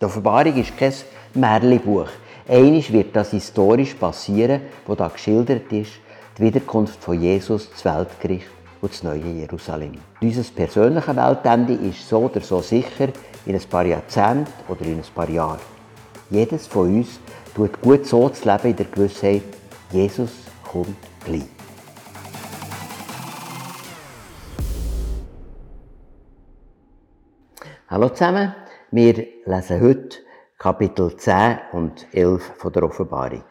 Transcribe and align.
Die 0.00 0.06
Offenbarung 0.06 0.56
ist 0.56 0.78
kein 0.78 0.94
Märchenbuch. 1.34 2.08
Einisch 2.48 2.90
wird 2.90 3.14
das 3.14 3.32
historisch 3.32 3.92
passieren, 3.92 4.62
wo 4.86 4.94
da 4.94 5.08
geschildert 5.08 5.70
ist, 5.70 5.92
die 6.38 6.42
Wiederkunft 6.42 7.04
von 7.04 7.20
Jesus, 7.20 7.68
das 7.70 7.84
Weltgericht 7.84 8.46
und 8.80 8.92
das 8.92 9.02
neue 9.02 9.26
Jerusalem. 9.26 9.98
Unser 10.22 10.42
persönliches 10.54 11.14
Weltende 11.14 11.74
ist 11.74 12.08
so 12.08 12.20
oder 12.20 12.40
so 12.40 12.62
sicher 12.62 13.08
in 13.44 13.54
ein 13.54 13.62
paar 13.68 13.84
Jahrzehnten 13.84 14.50
oder 14.68 14.86
in 14.86 14.96
ein 14.96 15.04
paar 15.14 15.28
Jahren. 15.28 15.60
Jedes 16.30 16.66
von 16.66 16.96
uns 16.96 17.20
tut 17.54 17.78
gut 17.82 18.06
so 18.06 18.30
zu 18.30 18.50
leben 18.50 18.70
in 18.70 18.76
der 18.76 18.86
Gewissheit, 18.86 19.42
Jesus 19.92 20.30
kommt 20.66 20.96
gleich. 21.26 21.44
Hallo 27.90 28.08
zusammen, 28.08 28.54
wir 28.92 29.26
lesen 29.44 29.80
heute 29.80 30.18
Kapitel 30.58 31.16
10 31.16 31.58
und 31.72 32.06
11 32.12 32.42
von 32.56 32.72
der 32.72 32.82
Offenbarung. 32.82 33.44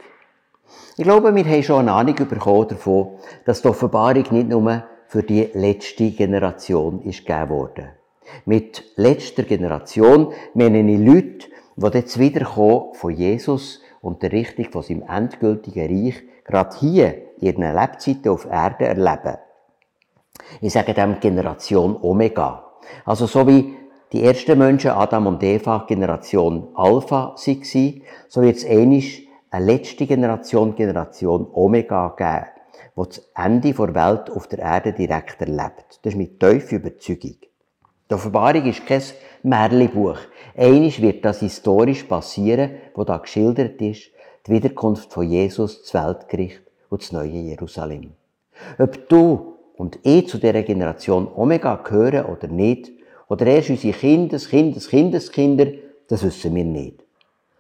Ich 0.97 1.03
glaube, 1.03 1.33
wir 1.33 1.45
haben 1.45 1.63
schon 1.63 1.79
eine 1.79 1.93
Ahnung 1.93 2.15
bekommen 2.15 2.67
davon, 2.67 3.19
dass 3.45 3.61
die 3.61 3.69
Offenbarung 3.69 4.25
nicht 4.31 4.49
nur 4.49 4.83
für 5.07 5.23
die 5.23 5.49
letzte 5.53 6.11
Generation 6.11 7.01
ist 7.03 7.25
gegeben 7.25 7.49
wurde. 7.49 7.89
Mit 8.45 8.83
letzter 8.95 9.43
Generation 9.43 10.33
meine 10.53 10.81
ich 10.81 10.99
Leute, 10.99 11.47
die 11.77 11.97
jetzt 11.97 12.19
wiederkommen 12.19 12.93
von 12.93 13.11
Jesus 13.11 13.81
und 14.01 14.21
der 14.21 14.33
Richtung 14.33 14.65
von 14.65 14.83
seinem 14.83 15.03
endgültigen 15.03 15.87
Reich 15.87 16.21
gerade 16.43 16.77
hier 16.77 17.21
ihren 17.39 17.63
Lebzeiten 17.63 18.29
auf 18.29 18.45
Erde 18.45 18.85
erleben. 18.85 19.37
Ich 20.61 20.73
sage 20.73 20.93
dem 20.93 21.19
Generation 21.19 21.97
Omega. 22.01 22.65
Also 23.05 23.25
so 23.25 23.47
wie 23.47 23.75
die 24.11 24.23
ersten 24.23 24.57
Menschen, 24.57 24.91
Adam 24.91 25.27
und 25.27 25.43
Eva, 25.43 25.85
Generation 25.87 26.69
Alpha 26.73 27.35
waren, 27.35 28.01
so 28.27 28.41
wird 28.41 28.57
es 28.57 28.63
ähnlich 28.63 29.27
eine 29.51 29.65
letzte 29.65 30.05
Generation, 30.07 30.75
Generation 30.75 31.47
Omega 31.53 32.13
geben, 32.17 32.47
wo 32.95 33.05
das 33.05 33.21
Ende 33.35 33.73
der 33.73 33.95
Welt 33.95 34.31
auf 34.31 34.47
der 34.47 34.59
Erde 34.59 34.93
direkt 34.93 35.41
erlebt. 35.41 35.99
Das 36.01 36.13
ist 36.13 36.17
mit 36.17 36.39
tiefer 36.39 36.77
Überzeugung. 36.77 37.35
Die 38.09 38.15
Offenbarung 38.15 38.65
ist 38.65 38.85
kein 38.87 39.03
Märchenbuch. 39.43 40.17
Einisch 40.57 41.01
wird 41.01 41.23
das 41.23 41.41
historisch 41.41 42.03
passieren, 42.03 42.71
wo 42.95 43.03
da 43.03 43.17
geschildert 43.17 43.79
ist, 43.81 44.09
die 44.47 44.51
Wiederkunft 44.51 45.13
von 45.13 45.29
Jesus, 45.29 45.83
das 45.83 45.93
Weltgericht 45.93 46.61
und 46.89 47.01
das 47.03 47.11
neue 47.11 47.29
Jerusalem. 47.29 48.13
Ob 48.79 49.07
du 49.07 49.53
und 49.77 49.99
ich 50.03 50.27
zu 50.27 50.39
dieser 50.39 50.63
Generation 50.63 51.27
Omega 51.33 51.75
gehören 51.75 52.25
oder 52.25 52.47
nicht, 52.47 52.91
oder 53.29 53.45
erst 53.45 53.69
unsere 53.69 53.93
Kinder, 53.93 54.37
Kindes, 54.37 54.89
Kindeskinder, 54.89 55.67
das 56.07 56.23
wissen 56.23 56.53
wir 56.55 56.65
nicht. 56.65 57.03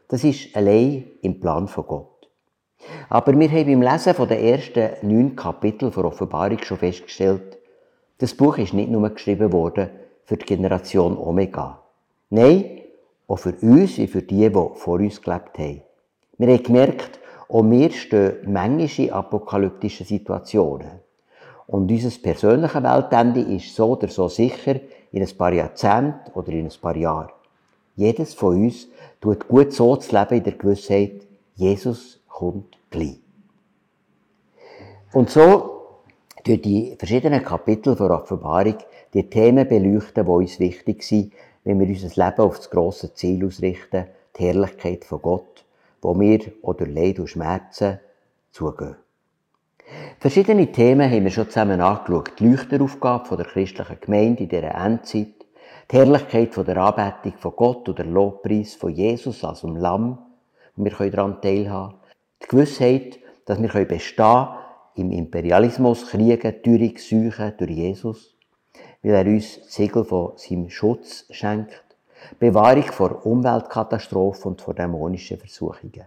Das 0.07 0.23
ist 0.23 0.55
allein 0.55 1.05
im 1.21 1.39
Plan 1.39 1.67
von 1.67 1.85
Gott. 1.85 2.27
Aber 3.09 3.39
wir 3.39 3.49
haben 3.49 3.65
beim 3.65 3.81
Lesen 3.81 4.15
von 4.15 4.27
den 4.27 4.39
ersten 4.39 4.89
neun 5.03 5.35
Kapiteln 5.35 5.91
der 5.91 6.05
Offenbarung 6.05 6.59
schon 6.59 6.77
festgestellt, 6.77 7.57
das 8.17 8.33
Buch 8.33 8.57
ist 8.57 8.73
nicht 8.73 8.89
nur 8.89 9.09
geschrieben 9.09 9.53
worden 9.53 9.89
für 10.25 10.35
die 10.35 10.45
Generation 10.45 11.17
Omega. 11.17 11.81
Nein, 12.29 12.81
auch 13.27 13.37
für 13.37 13.53
uns 13.61 13.97
wie 13.97 14.07
für 14.07 14.23
die, 14.23 14.49
die 14.49 14.69
vor 14.75 14.99
uns 14.99 15.21
gelebt 15.21 15.57
haben. 15.57 15.81
Wir 16.37 16.47
haben 16.47 16.63
gemerkt, 16.63 17.19
auch 17.47 17.63
wir 17.63 17.91
stehen 17.91 18.37
manchmal 18.45 19.07
in 19.07 19.13
apokalyptischen 19.13 20.05
Situationen. 20.05 20.99
Und 21.67 21.91
unser 21.91 22.21
persönliches 22.21 22.83
Weltende 22.83 23.41
ist 23.41 23.75
so 23.75 23.91
oder 23.91 24.07
so 24.07 24.27
sicher 24.27 24.79
in 25.11 25.23
ein 25.23 25.37
paar 25.37 25.53
Jahrzehnten 25.53 26.31
oder 26.33 26.49
in 26.49 26.65
ein 26.65 26.81
paar 26.81 26.95
Jahren. 26.95 27.29
Jedes 27.95 28.33
von 28.33 28.63
uns 28.63 28.87
tut 29.19 29.47
gut 29.47 29.73
so 29.73 29.95
zu 29.95 30.15
leben 30.15 30.37
in 30.37 30.43
der 30.43 30.53
Gewissheit, 30.53 31.27
Jesus 31.55 32.19
kommt 32.27 32.77
gleich. 32.89 33.19
Und 35.11 35.29
so 35.29 35.79
durch 36.43 36.61
die 36.61 36.95
verschiedenen 36.97 37.43
Kapitel 37.43 37.95
der 37.95 38.11
Offenbarung 38.11 38.77
die 39.13 39.29
Themen 39.29 39.67
beleuchten, 39.67 40.25
die 40.25 40.31
uns 40.31 40.59
wichtig 40.59 41.03
sind, 41.03 41.33
wenn 41.63 41.79
wir 41.79 41.87
unser 41.87 42.07
Leben 42.07 42.41
auf 42.41 42.57
das 42.57 42.69
grosse 42.69 43.13
Ziel 43.13 43.45
ausrichten, 43.45 44.05
die 44.37 44.43
Herrlichkeit 44.43 45.03
von 45.03 45.21
Gott, 45.21 45.65
wo 46.01 46.17
wir 46.17 46.39
oder 46.61 46.87
Leid 46.87 47.19
und 47.19 47.27
Schmerzen 47.27 47.99
zugehen. 48.51 48.95
Verschiedene 50.19 50.71
Themen 50.71 51.09
haben 51.09 51.23
wir 51.23 51.31
schon 51.31 51.47
zusammen 51.47 51.79
angeschaut. 51.79 52.33
Die 52.39 52.47
Leuchteraufgabe 52.47 53.37
der 53.37 53.45
christlichen 53.45 53.97
Gemeinde 54.01 54.43
in 54.43 54.49
dieser 54.49 54.75
Endzeit, 54.75 55.45
die 55.91 55.95
Herrlichkeit 55.95 56.55
der 56.67 56.77
Anbetung 56.77 57.39
von 57.39 57.55
Gott 57.55 57.87
und 57.87 57.97
der 57.97 58.05
Lobpreis 58.05 58.75
von 58.75 58.91
Jesus 58.91 59.43
als 59.43 59.61
dem 59.61 59.77
Lamm, 59.77 60.17
und 60.75 60.83
wir 60.83 60.91
können 60.91 61.11
daran 61.11 61.41
teilhaben. 61.41 61.95
Die 62.43 62.47
Gewissheit, 62.47 63.19
dass 63.45 63.61
wir 63.61 63.85
bestehen 63.85 64.47
im 64.95 65.11
Imperialismus, 65.11 66.07
Kriegen, 66.07 66.61
Teuerung, 66.63 66.97
Seuchen 66.97 67.53
durch 67.57 67.71
Jesus, 67.71 68.37
weil 69.01 69.13
er 69.13 69.25
uns 69.25 69.59
das 69.59 69.73
Siegel 69.73 70.03
von 70.03 70.33
seinem 70.35 70.69
Schutz 70.69 71.25
schenkt, 71.29 71.83
Bewahrung 72.37 72.83
vor 72.83 73.25
Umweltkatastrophen 73.25 74.51
und 74.51 74.61
vor 74.61 74.73
dämonischen 74.73 75.37
Versuchungen. 75.37 76.05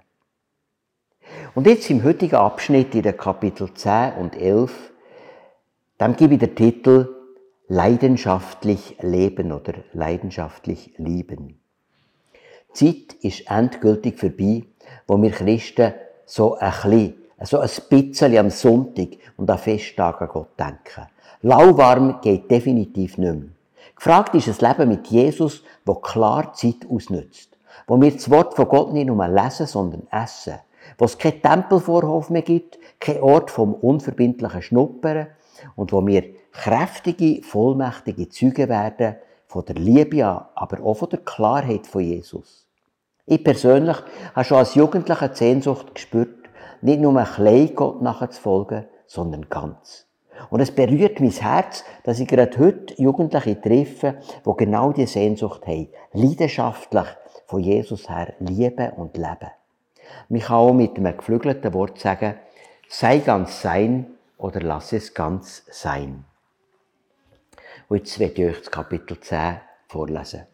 Und 1.54 1.66
jetzt 1.66 1.90
im 1.90 2.02
heutigen 2.02 2.36
Abschnitt 2.36 2.94
in 2.94 3.02
den 3.02 3.14
Kapitel 3.14 3.74
10 3.74 4.14
und 4.14 4.40
11, 4.40 4.72
dann 5.98 6.16
gebe 6.16 6.34
ich 6.34 6.40
den 6.40 6.54
Titel 6.54 7.14
Leidenschaftlich 7.68 8.96
leben 9.02 9.52
oder 9.52 9.74
leidenschaftlich 9.92 10.94
lieben. 10.96 11.60
Die 12.70 13.06
Zeit 13.06 13.18
ist 13.22 13.50
endgültig 13.50 14.18
vorbei, 14.18 14.62
wo 15.06 15.20
wir 15.20 15.30
Christen 15.30 15.92
so 16.24 16.56
ein 16.56 16.70
bisschen, 16.70 17.14
so 17.42 17.58
ein 17.58 17.70
bisschen 17.90 18.38
am 18.38 18.48
Sonntag 18.48 19.08
und 19.36 19.50
an 19.50 19.58
Festtagen 19.58 20.28
Gott 20.28 20.58
denken. 20.58 21.06
Lauwarm 21.42 22.22
geht 22.22 22.50
definitiv 22.50 23.18
nicht 23.18 23.34
mehr. 23.34 23.50
Gefragt 23.94 24.34
ist 24.34 24.48
ein 24.48 24.68
Leben 24.68 24.88
mit 24.88 25.06
Jesus, 25.08 25.62
wo 25.84 25.96
klar 25.96 26.54
Zeit 26.54 26.86
ausnützt. 26.88 27.58
Wo 27.86 28.00
wir 28.00 28.10
das 28.10 28.30
Wort 28.30 28.54
von 28.54 28.68
Gott 28.68 28.94
nicht 28.94 29.06
nur 29.06 29.28
lesen, 29.28 29.66
sondern 29.66 30.06
essen 30.10 30.58
wo 30.98 31.04
es 31.04 31.18
keinen 31.18 31.42
Tempelvorhof 31.42 32.30
mehr 32.30 32.42
gibt, 32.42 32.78
kein 33.00 33.20
Ort 33.20 33.50
vom 33.50 33.74
unverbindlichen 33.74 34.62
Schnuppern 34.62 35.28
und 35.76 35.92
wo 35.92 36.06
wir 36.06 36.24
kräftige, 36.52 37.42
vollmächtige 37.42 38.28
Züge 38.28 38.68
werden 38.68 39.16
von 39.46 39.64
der 39.64 39.76
Liebe 39.76 40.26
an, 40.26 40.46
aber 40.54 40.82
auch 40.82 40.94
von 40.94 41.08
der 41.10 41.20
Klarheit 41.20 41.86
von 41.86 42.02
Jesus. 42.02 42.66
Ich 43.26 43.44
persönlich 43.44 43.96
habe 44.34 44.44
schon 44.44 44.58
als 44.58 44.74
Jugendlicher 44.74 45.28
die 45.28 45.36
Sehnsucht 45.36 45.94
gespürt, 45.94 46.48
nicht 46.80 47.00
nur 47.00 47.16
ein 47.16 47.26
klein 47.26 47.74
Gott 47.74 48.02
nachzufolgen, 48.02 48.86
sondern 49.06 49.48
ganz. 49.48 50.06
Und 50.50 50.60
es 50.60 50.74
berührt 50.74 51.20
mein 51.20 51.30
Herz, 51.30 51.84
dass 52.04 52.18
ich 52.18 52.26
gerade 52.26 52.58
heute 52.58 53.00
Jugendliche 53.00 53.60
treffe, 53.60 54.16
die 54.44 54.56
genau 54.56 54.92
diese 54.92 55.12
Sehnsucht 55.12 55.66
haben, 55.66 55.88
leidenschaftlich 56.12 57.06
von 57.46 57.60
Jesus 57.60 58.08
her 58.08 58.34
lieben 58.40 58.90
und 58.94 59.16
leben. 59.16 59.50
Man 60.28 60.40
kann 60.40 60.56
auch 60.56 60.72
mit 60.72 60.96
einem 60.96 61.16
geflügelten 61.16 61.74
Wort 61.74 61.98
sagen, 61.98 62.34
sei 62.88 63.18
ganz 63.18 63.62
sein 63.62 64.06
oder 64.38 64.60
lass 64.60 64.92
es 64.92 65.14
ganz 65.14 65.64
sein. 65.70 66.24
Und 67.88 67.98
jetzt 67.98 68.18
werde 68.18 68.42
ich 68.42 68.48
euch 68.48 68.58
das 68.60 68.70
Kapitel 68.70 69.20
10 69.20 69.60
vorlesen. 69.88 70.46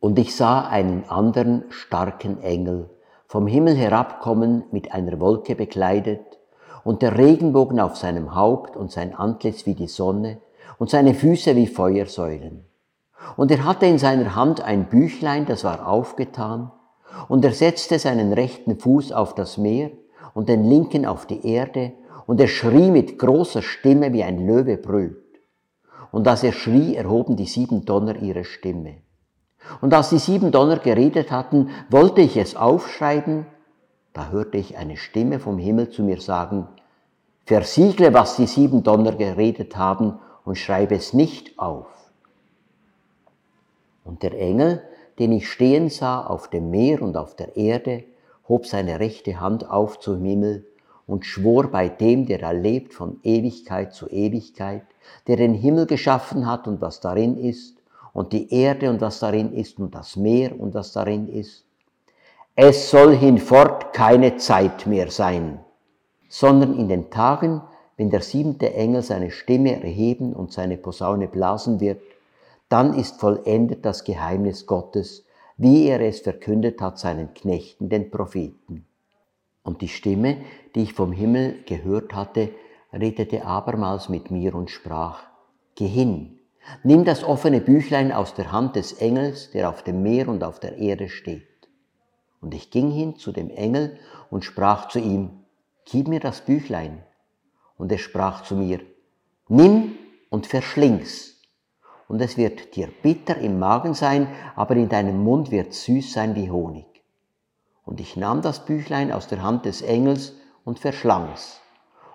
Und 0.00 0.18
ich 0.18 0.34
sah 0.34 0.66
einen 0.66 1.04
anderen 1.08 1.64
starken 1.70 2.42
Engel 2.42 2.88
vom 3.26 3.46
Himmel 3.46 3.76
herabkommen 3.76 4.64
mit 4.72 4.92
einer 4.92 5.20
Wolke 5.20 5.54
bekleidet 5.54 6.38
und 6.84 7.02
der 7.02 7.18
Regenbogen 7.18 7.78
auf 7.78 7.96
seinem 7.96 8.34
Haupt 8.34 8.76
und 8.76 8.90
sein 8.90 9.14
Antlitz 9.14 9.66
wie 9.66 9.74
die 9.74 9.88
Sonne 9.88 10.40
und 10.78 10.90
seine 10.90 11.14
Füße 11.14 11.54
wie 11.54 11.66
Feuersäulen. 11.66 12.64
Und 13.36 13.50
er 13.50 13.64
hatte 13.64 13.86
in 13.86 13.98
seiner 13.98 14.34
Hand 14.34 14.62
ein 14.62 14.88
Büchlein, 14.88 15.46
das 15.46 15.64
war 15.64 15.86
aufgetan, 15.86 16.72
und 17.28 17.44
er 17.44 17.52
setzte 17.52 17.98
seinen 17.98 18.32
rechten 18.32 18.78
Fuß 18.78 19.12
auf 19.12 19.34
das 19.34 19.58
Meer 19.58 19.90
und 20.34 20.48
den 20.48 20.64
linken 20.64 21.06
auf 21.06 21.26
die 21.26 21.46
Erde, 21.46 21.92
und 22.26 22.40
er 22.40 22.48
schrie 22.48 22.90
mit 22.90 23.18
großer 23.18 23.62
Stimme, 23.62 24.12
wie 24.12 24.22
ein 24.22 24.46
Löwe 24.46 24.76
brüllt. 24.76 25.16
Und 26.12 26.28
als 26.28 26.44
er 26.44 26.52
schrie, 26.52 26.94
erhoben 26.94 27.36
die 27.36 27.46
sieben 27.46 27.84
Donner 27.84 28.16
ihre 28.16 28.44
Stimme. 28.44 28.98
Und 29.80 29.92
als 29.94 30.10
die 30.10 30.18
sieben 30.18 30.52
Donner 30.52 30.78
geredet 30.78 31.30
hatten, 31.30 31.70
wollte 31.88 32.20
ich 32.20 32.36
es 32.36 32.56
aufschreiben, 32.56 33.46
da 34.12 34.30
hörte 34.30 34.58
ich 34.58 34.76
eine 34.76 34.96
Stimme 34.96 35.38
vom 35.38 35.58
Himmel 35.58 35.90
zu 35.90 36.02
mir 36.02 36.20
sagen, 36.20 36.68
versiegle, 37.46 38.12
was 38.12 38.36
die 38.36 38.46
sieben 38.46 38.82
Donner 38.82 39.12
geredet 39.12 39.76
haben, 39.76 40.18
und 40.44 40.56
schreibe 40.56 40.94
es 40.94 41.12
nicht 41.12 41.58
auf. 41.58 41.86
Und 44.04 44.22
der 44.22 44.38
Engel, 44.38 44.82
den 45.18 45.32
ich 45.32 45.50
stehen 45.50 45.90
sah 45.90 46.24
auf 46.24 46.48
dem 46.48 46.70
Meer 46.70 47.02
und 47.02 47.16
auf 47.16 47.36
der 47.36 47.56
Erde, 47.56 48.04
hob 48.48 48.66
seine 48.66 49.00
rechte 49.00 49.40
Hand 49.40 49.70
auf 49.70 50.00
zum 50.00 50.24
Himmel 50.24 50.66
und 51.06 51.26
schwor 51.26 51.68
bei 51.68 51.88
dem, 51.88 52.26
der 52.26 52.40
erlebt 52.42 52.94
von 52.94 53.18
Ewigkeit 53.22 53.92
zu 53.92 54.08
Ewigkeit, 54.08 54.82
der 55.26 55.36
den 55.36 55.54
Himmel 55.54 55.86
geschaffen 55.86 56.46
hat 56.46 56.68
und 56.68 56.80
was 56.80 57.00
darin 57.00 57.36
ist, 57.36 57.76
und 58.12 58.32
die 58.32 58.52
Erde 58.52 58.90
und 58.90 59.00
was 59.00 59.20
darin 59.20 59.52
ist 59.52 59.78
und 59.78 59.94
das 59.94 60.16
Meer 60.16 60.58
und 60.58 60.74
was 60.74 60.92
darin 60.92 61.28
ist. 61.28 61.64
Es 62.56 62.90
soll 62.90 63.16
hinfort 63.16 63.92
keine 63.92 64.36
Zeit 64.36 64.86
mehr 64.86 65.10
sein, 65.10 65.60
sondern 66.28 66.76
in 66.76 66.88
den 66.88 67.10
Tagen, 67.10 67.62
wenn 67.96 68.10
der 68.10 68.22
siebente 68.22 68.74
Engel 68.74 69.02
seine 69.02 69.30
Stimme 69.30 69.82
erheben 69.82 70.32
und 70.32 70.52
seine 70.52 70.76
Posaune 70.76 71.28
blasen 71.28 71.80
wird, 71.80 72.00
dann 72.70 72.94
ist 72.94 73.20
vollendet 73.20 73.84
das 73.84 74.04
Geheimnis 74.04 74.64
Gottes, 74.64 75.26
wie 75.58 75.88
er 75.88 76.00
es 76.00 76.20
verkündet 76.20 76.80
hat 76.80 76.98
seinen 76.98 77.34
Knechten, 77.34 77.90
den 77.90 78.10
Propheten. 78.10 78.86
Und 79.62 79.82
die 79.82 79.88
Stimme, 79.88 80.38
die 80.74 80.84
ich 80.84 80.94
vom 80.94 81.12
Himmel 81.12 81.62
gehört 81.66 82.14
hatte, 82.14 82.50
redete 82.92 83.44
abermals 83.44 84.08
mit 84.08 84.30
mir 84.30 84.54
und 84.54 84.70
sprach, 84.70 85.24
Geh 85.74 85.88
hin, 85.88 86.38
nimm 86.82 87.04
das 87.04 87.24
offene 87.24 87.60
Büchlein 87.60 88.12
aus 88.12 88.34
der 88.34 88.52
Hand 88.52 88.76
des 88.76 88.94
Engels, 88.94 89.50
der 89.50 89.68
auf 89.68 89.82
dem 89.82 90.02
Meer 90.02 90.28
und 90.28 90.44
auf 90.44 90.60
der 90.60 90.78
Erde 90.78 91.08
steht. 91.08 91.46
Und 92.40 92.54
ich 92.54 92.70
ging 92.70 92.90
hin 92.90 93.16
zu 93.16 93.32
dem 93.32 93.50
Engel 93.50 93.98
und 94.30 94.44
sprach 94.44 94.88
zu 94.88 95.00
ihm, 95.00 95.30
Gib 95.84 96.06
mir 96.06 96.20
das 96.20 96.42
Büchlein. 96.42 97.02
Und 97.76 97.90
er 97.90 97.98
sprach 97.98 98.44
zu 98.44 98.54
mir, 98.54 98.80
Nimm 99.48 99.96
und 100.30 100.46
verschling's. 100.46 101.39
Und 102.10 102.20
es 102.20 102.36
wird 102.36 102.74
dir 102.74 102.88
bitter 103.04 103.36
im 103.36 103.60
Magen 103.60 103.94
sein, 103.94 104.26
aber 104.56 104.74
in 104.74 104.88
deinem 104.88 105.22
Mund 105.22 105.52
wird 105.52 105.72
süß 105.72 106.12
sein 106.12 106.34
wie 106.34 106.50
Honig. 106.50 107.04
Und 107.84 108.00
ich 108.00 108.16
nahm 108.16 108.42
das 108.42 108.64
Büchlein 108.64 109.12
aus 109.12 109.28
der 109.28 109.44
Hand 109.44 109.64
des 109.64 109.80
Engels 109.80 110.34
und 110.64 110.80
verschlang's. 110.80 111.60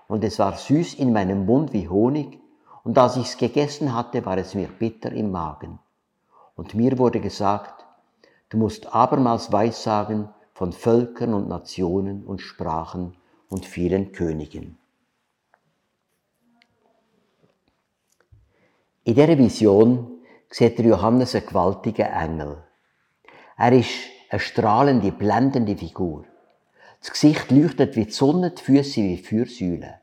Und 0.09 0.25
es 0.25 0.37
war 0.37 0.57
süß 0.57 0.95
in 0.95 1.13
meinem 1.13 1.45
Mund 1.45 1.71
wie 1.71 1.87
Honig, 1.87 2.41
und 2.83 2.97
als 2.97 3.15
ich's 3.15 3.37
gegessen 3.37 3.95
hatte, 3.95 4.25
war 4.25 4.37
es 4.37 4.53
mir 4.53 4.67
bitter 4.67 5.13
im 5.13 5.31
Magen. 5.31 5.79
Und 6.57 6.73
mir 6.73 6.97
wurde 6.97 7.21
gesagt, 7.21 7.85
du 8.49 8.57
musst 8.57 8.93
abermals 8.93 9.53
Weissagen 9.53 10.27
von 10.53 10.73
Völkern 10.73 11.33
und 11.33 11.47
Nationen 11.47 12.25
und 12.25 12.41
Sprachen 12.41 13.15
und 13.47 13.65
vielen 13.65 14.11
Königen. 14.11 14.77
In 19.07 19.13
dieser 19.13 19.37
Vision 19.37 20.17
sieht 20.49 20.79
der 20.79 20.85
Johannes 20.87 21.35
einen 21.35 21.45
gewaltigen 21.45 22.07
Engel. 22.07 22.63
Er 23.55 23.71
ist 23.71 23.91
eine 24.31 24.39
strahlende, 24.39 25.11
blendende 25.11 25.77
Figur. 25.77 26.25
Das 27.01 27.11
Gesicht 27.11 27.51
leuchtet 27.51 27.95
wie 27.95 28.05
die 28.05 28.11
Sonne, 28.11 28.49
die 28.49 28.63
Füße 28.63 29.03
wie 29.03 29.17
Fürsäulen. 29.17 29.93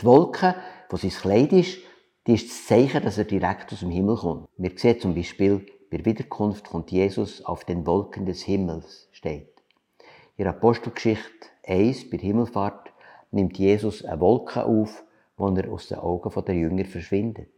Die 0.00 0.06
Wolke, 0.06 0.54
wo 0.88 0.96
sein 0.96 1.10
Kleid 1.10 1.52
ist, 1.52 1.80
die 2.26 2.32
ist 2.32 2.48
das 2.48 2.66
Zeichen, 2.66 3.02
dass 3.02 3.18
er 3.18 3.24
direkt 3.24 3.74
aus 3.74 3.80
dem 3.80 3.90
Himmel 3.90 4.16
kommt. 4.16 4.48
Wir 4.56 4.70
sehen 4.74 5.00
zum 5.00 5.14
Beispiel, 5.14 5.66
bei 5.90 5.98
der 5.98 6.06
Wiederkunft 6.06 6.70
kommt 6.70 6.90
Jesus 6.90 7.44
auf 7.44 7.66
den 7.66 7.86
Wolken 7.86 8.24
des 8.24 8.40
Himmels, 8.40 9.10
steht. 9.12 9.52
In 10.38 10.44
der 10.44 10.54
Apostelgeschichte 10.54 11.48
1, 11.66 12.08
bei 12.08 12.16
der 12.16 12.28
Himmelfahrt, 12.28 12.90
nimmt 13.32 13.58
Jesus 13.58 14.02
eine 14.02 14.18
Wolke 14.18 14.64
auf, 14.64 15.04
wo 15.36 15.46
er 15.48 15.70
aus 15.70 15.88
den 15.88 15.98
Augen 15.98 16.44
der 16.46 16.54
Jünger 16.54 16.86
verschwindet. 16.86 17.50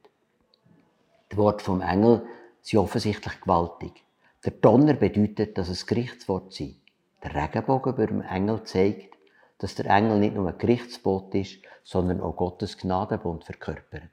Die 1.30 1.36
Worte 1.36 1.64
vom 1.64 1.82
Engel 1.82 2.26
sind 2.62 2.78
offensichtlich 2.78 3.40
gewaltig. 3.40 4.04
Der 4.44 4.52
Donner 4.52 4.94
bedeutet, 4.94 5.58
dass 5.58 5.68
es 5.68 5.86
Gerichtswort 5.86 6.52
sei. 6.52 6.76
Der 7.22 7.34
Regenbogen 7.34 7.92
über 7.92 8.06
dem 8.06 8.22
Engel 8.22 8.62
zeigt, 8.64 9.14
dass 9.58 9.74
der 9.74 9.86
Engel 9.86 10.18
nicht 10.20 10.34
nur 10.34 10.48
ein 10.48 10.58
Gerichtsbot 10.58 11.34
ist, 11.34 11.58
sondern 11.82 12.20
auch 12.20 12.36
Gottes 12.36 12.78
Gnadenbund 12.78 13.44
verkörpert. 13.44 14.10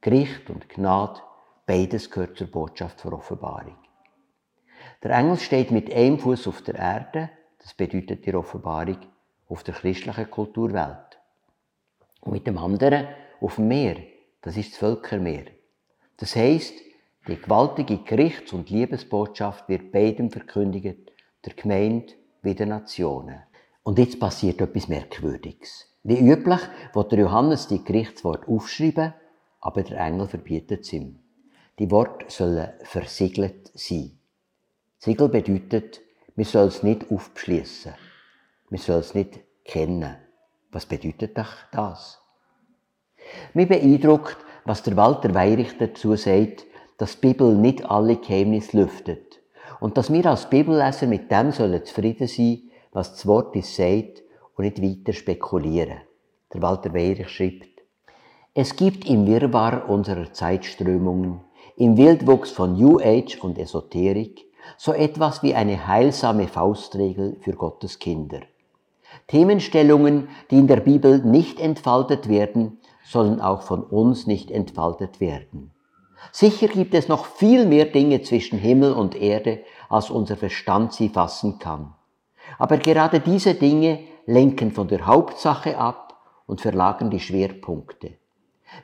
Gericht 0.00 0.50
und 0.50 0.68
Gnade, 0.68 1.20
beides 1.64 2.10
gehört 2.10 2.36
zur 2.36 2.48
Botschaft 2.48 3.04
der 3.04 3.12
Offenbarung. 3.12 3.76
Der 5.02 5.12
Engel 5.12 5.38
steht 5.38 5.70
mit 5.70 5.92
einem 5.92 6.18
Fuß 6.18 6.48
auf 6.48 6.62
der 6.62 6.74
Erde, 6.74 7.30
das 7.60 7.74
bedeutet 7.74 8.26
die 8.26 8.34
Offenbarung, 8.34 8.98
auf 9.48 9.62
der 9.62 9.74
christlichen 9.74 10.30
Kulturwelt. 10.30 11.20
Und 12.20 12.32
mit 12.32 12.46
dem 12.46 12.58
anderen 12.58 13.06
auf 13.40 13.56
dem 13.56 13.68
Meer, 13.68 13.96
das 14.40 14.56
ist 14.56 14.72
das 14.72 14.78
Völkermeer. 14.78 15.44
Das 16.16 16.36
heisst, 16.36 16.74
die 17.28 17.36
gewaltige 17.36 17.98
Gerichts- 17.98 18.52
und 18.52 18.70
Liebesbotschaft 18.70 19.68
wird 19.68 19.92
beidem 19.92 20.30
verkündigt, 20.30 21.12
der 21.44 21.54
Gemeinde 21.54 22.12
wie 22.42 22.54
den 22.54 22.70
Nationen. 22.70 23.42
Und 23.82 23.98
jetzt 23.98 24.18
passiert 24.20 24.60
etwas 24.60 24.88
Merkwürdiges. 24.88 25.88
Wie 26.04 26.18
üblich 26.18 26.60
wird 26.94 27.12
der 27.12 27.20
Johannes 27.20 27.68
die 27.68 27.82
Gerichtsworte 27.82 28.48
aufschreiben 28.48 29.14
aber 29.62 29.84
der 29.84 30.00
Engel 30.00 30.26
verbietet 30.26 30.82
es 30.82 30.92
ihm. 30.92 31.20
Die 31.78 31.90
Worte 31.90 32.26
sollen 32.28 32.72
versiegelt 32.82 33.70
sein. 33.74 34.18
Siegel 34.98 35.28
bedeutet, 35.28 36.00
wir 36.34 36.44
sollen 36.44 36.68
es 36.68 36.82
nicht 36.82 37.10
aufschließen. 37.10 37.94
Wir 38.70 38.78
sollen 38.78 39.00
es 39.00 39.14
nicht 39.14 39.40
kennen. 39.64 40.16
Was 40.72 40.86
bedeutet 40.86 41.38
das? 41.72 42.20
Mir 43.54 43.66
beeindruckt, 43.66 44.36
was 44.64 44.82
der 44.82 44.96
Walter 44.96 45.34
Weirich 45.34 45.76
dazu 45.78 46.14
sagt, 46.16 46.66
dass 46.98 47.20
die 47.20 47.28
Bibel 47.28 47.54
nicht 47.54 47.84
alle 47.90 48.16
Geheimnisse 48.16 48.76
lüftet 48.76 49.40
und 49.80 49.96
dass 49.96 50.12
wir 50.12 50.26
als 50.26 50.48
Bibelleser 50.48 51.06
mit 51.06 51.30
dem 51.30 51.50
sollen 51.50 51.84
zufrieden 51.84 52.28
sein, 52.28 52.62
was 52.92 53.12
das 53.12 53.26
Wort 53.26 53.56
uns 53.56 53.74
sagt 53.74 54.22
und 54.56 54.64
nicht 54.64 54.82
weiter 54.82 55.12
spekulieren. 55.12 55.98
Der 56.52 56.62
Walter 56.62 56.94
Weirich 56.94 57.28
schreibt, 57.28 57.68
es 58.54 58.76
gibt 58.76 59.08
im 59.08 59.26
Wirrwarr 59.26 59.88
unserer 59.88 60.32
Zeitströmungen, 60.32 61.40
im 61.76 61.96
Wildwuchs 61.96 62.50
von 62.50 62.74
New 62.74 63.00
Age 63.00 63.38
und 63.40 63.58
Esoterik, 63.58 64.44
so 64.76 64.92
etwas 64.92 65.42
wie 65.42 65.54
eine 65.54 65.86
heilsame 65.86 66.46
Faustregel 66.46 67.38
für 67.40 67.52
Gottes 67.52 67.98
Kinder. 67.98 68.40
Themenstellungen, 69.26 70.28
die 70.50 70.58
in 70.58 70.66
der 70.66 70.80
Bibel 70.80 71.18
nicht 71.24 71.58
entfaltet 71.60 72.28
werden, 72.28 72.78
sollen 73.04 73.40
auch 73.40 73.62
von 73.62 73.82
uns 73.82 74.26
nicht 74.26 74.50
entfaltet 74.50 75.20
werden. 75.20 75.70
Sicher 76.30 76.68
gibt 76.68 76.94
es 76.94 77.08
noch 77.08 77.26
viel 77.26 77.66
mehr 77.66 77.86
Dinge 77.86 78.22
zwischen 78.22 78.58
Himmel 78.58 78.92
und 78.92 79.16
Erde, 79.16 79.60
als 79.88 80.10
unser 80.10 80.36
Verstand 80.36 80.92
sie 80.92 81.08
fassen 81.08 81.58
kann. 81.58 81.94
Aber 82.58 82.78
gerade 82.78 83.20
diese 83.20 83.54
Dinge 83.54 84.00
lenken 84.26 84.70
von 84.70 84.88
der 84.88 85.06
Hauptsache 85.06 85.76
ab 85.76 86.14
und 86.46 86.60
verlagern 86.60 87.10
die 87.10 87.20
Schwerpunkte. 87.20 88.12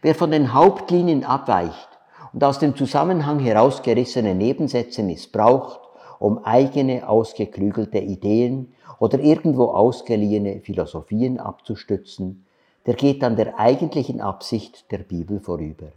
Wer 0.03 0.15
von 0.15 0.31
den 0.31 0.53
Hauptlinien 0.53 1.25
abweicht 1.25 1.89
und 2.33 2.43
aus 2.43 2.59
dem 2.59 2.77
Zusammenhang 2.77 3.39
herausgerissene 3.39 4.35
Nebensätze 4.35 5.03
missbraucht, 5.03 5.81
um 6.19 6.45
eigene 6.45 7.09
ausgeklügelte 7.09 7.99
Ideen 7.99 8.75
oder 8.99 9.21
irgendwo 9.21 9.67
ausgeliehene 9.67 10.61
Philosophien 10.61 11.39
abzustützen, 11.39 12.45
der 12.87 12.95
geht 12.95 13.23
an 13.23 13.37
der 13.37 13.59
eigentlichen 13.59 14.21
Absicht 14.21 14.91
der 14.91 14.99
Bibel 14.99 15.41
vorüber. 15.41 15.89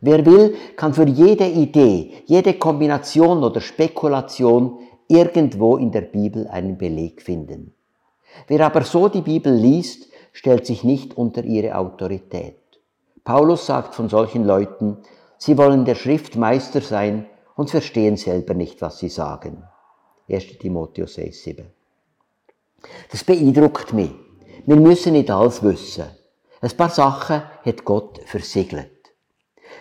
Wer 0.00 0.24
will, 0.24 0.54
kann 0.76 0.94
für 0.94 1.08
jede 1.08 1.46
Idee, 1.46 2.22
jede 2.26 2.54
Kombination 2.54 3.42
oder 3.42 3.60
Spekulation 3.60 4.78
irgendwo 5.08 5.76
in 5.76 5.90
der 5.90 6.02
Bibel 6.02 6.46
einen 6.48 6.78
Beleg 6.78 7.22
finden. 7.22 7.72
Wer 8.46 8.64
aber 8.66 8.82
so 8.82 9.08
die 9.08 9.22
Bibel 9.22 9.52
liest, 9.52 10.08
stellt 10.32 10.66
sich 10.66 10.84
nicht 10.84 11.16
unter 11.16 11.42
ihre 11.44 11.76
Autorität. 11.76 12.56
Paulus 13.24 13.66
sagt 13.66 13.94
von 13.94 14.08
solchen 14.08 14.44
Leuten, 14.44 14.98
sie 15.36 15.58
wollen 15.58 15.84
der 15.84 15.96
Schriftmeister 15.96 16.80
sein 16.80 17.26
und 17.56 17.70
verstehen 17.70 18.16
selber 18.16 18.54
nicht, 18.54 18.80
was 18.80 18.98
sie 18.98 19.08
sagen. 19.08 19.64
1. 20.28 20.58
Timotheus 20.58 21.18
6,7. 21.18 21.64
Das 23.10 23.24
beeindruckt 23.24 23.92
mich. 23.92 24.12
Wir 24.68 24.76
müssen 24.76 25.14
nicht 25.14 25.30
alles 25.30 25.62
wissen. 25.62 26.04
Ein 26.60 26.76
paar 26.76 26.90
Sachen 26.90 27.42
hat 27.64 27.84
Gott 27.86 28.20
versiegelt. 28.26 29.14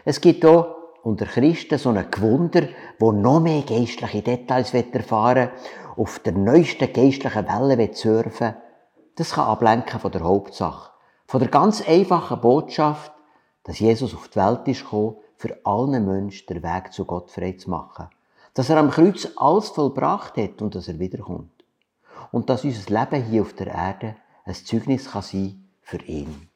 Es 0.06 0.22
gibt 0.22 0.46
auch 0.46 0.78
unter 1.04 1.26
Christen 1.26 1.78
so 1.78 1.90
ein 1.90 2.10
Gewunder, 2.10 2.70
wo 2.98 3.12
noch 3.12 3.42
mehr 3.42 3.64
geistliche 3.64 4.22
Details 4.22 4.74
erfahren 4.74 5.50
auf 5.98 6.20
der 6.20 6.32
neuesten 6.32 6.94
geistlichen 6.94 7.46
Welle 7.50 7.94
surfen 7.94 8.56
Das 9.16 9.34
kann 9.34 9.48
ablenken 9.50 10.00
von 10.00 10.10
der 10.10 10.24
Hauptsache. 10.24 10.92
Von 11.28 11.42
der 11.42 11.50
ganz 11.50 11.86
einfachen 11.86 12.40
Botschaft, 12.40 13.12
dass 13.66 13.80
Jesus 13.80 14.16
auf 14.16 14.30
die 14.30 14.40
Welt 14.40 14.70
ist 14.70 14.84
gekommen, 14.86 15.18
für 15.36 15.60
alle 15.66 16.00
Menschen 16.00 16.48
den 16.48 16.64
Weg 16.64 16.94
zu 16.94 17.04
Gott 17.04 17.30
frei 17.30 17.58
zu 17.58 17.70
machen. 17.70 18.08
Dass 18.54 18.70
er 18.70 18.78
am 18.78 18.90
Kreuz 18.90 19.28
alles 19.36 19.68
vollbracht 19.68 20.38
hat 20.38 20.62
und 20.62 20.76
dass 20.76 20.88
er 20.88 20.98
wiederkommt. 20.98 21.52
Und 22.32 22.50
dass 22.50 22.64
unser 22.64 22.90
Leben 22.90 23.26
hier 23.26 23.42
auf 23.42 23.52
der 23.52 23.68
Erde 23.68 24.16
ein 24.48 24.56
Zeugnis 24.56 25.12
kann 25.12 25.22
sein 25.22 25.68
für 25.82 26.02
ihn. 26.04 26.50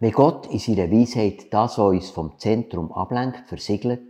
Wenn 0.00 0.12
Gott 0.12 0.46
in 0.46 0.58
seiner 0.58 0.90
Weisheit 0.90 1.52
das, 1.52 1.78
was 1.78 1.90
uns 1.90 2.10
vom 2.10 2.38
Zentrum 2.38 2.90
ablenkt, 2.92 3.48
versiegelt, 3.48 4.02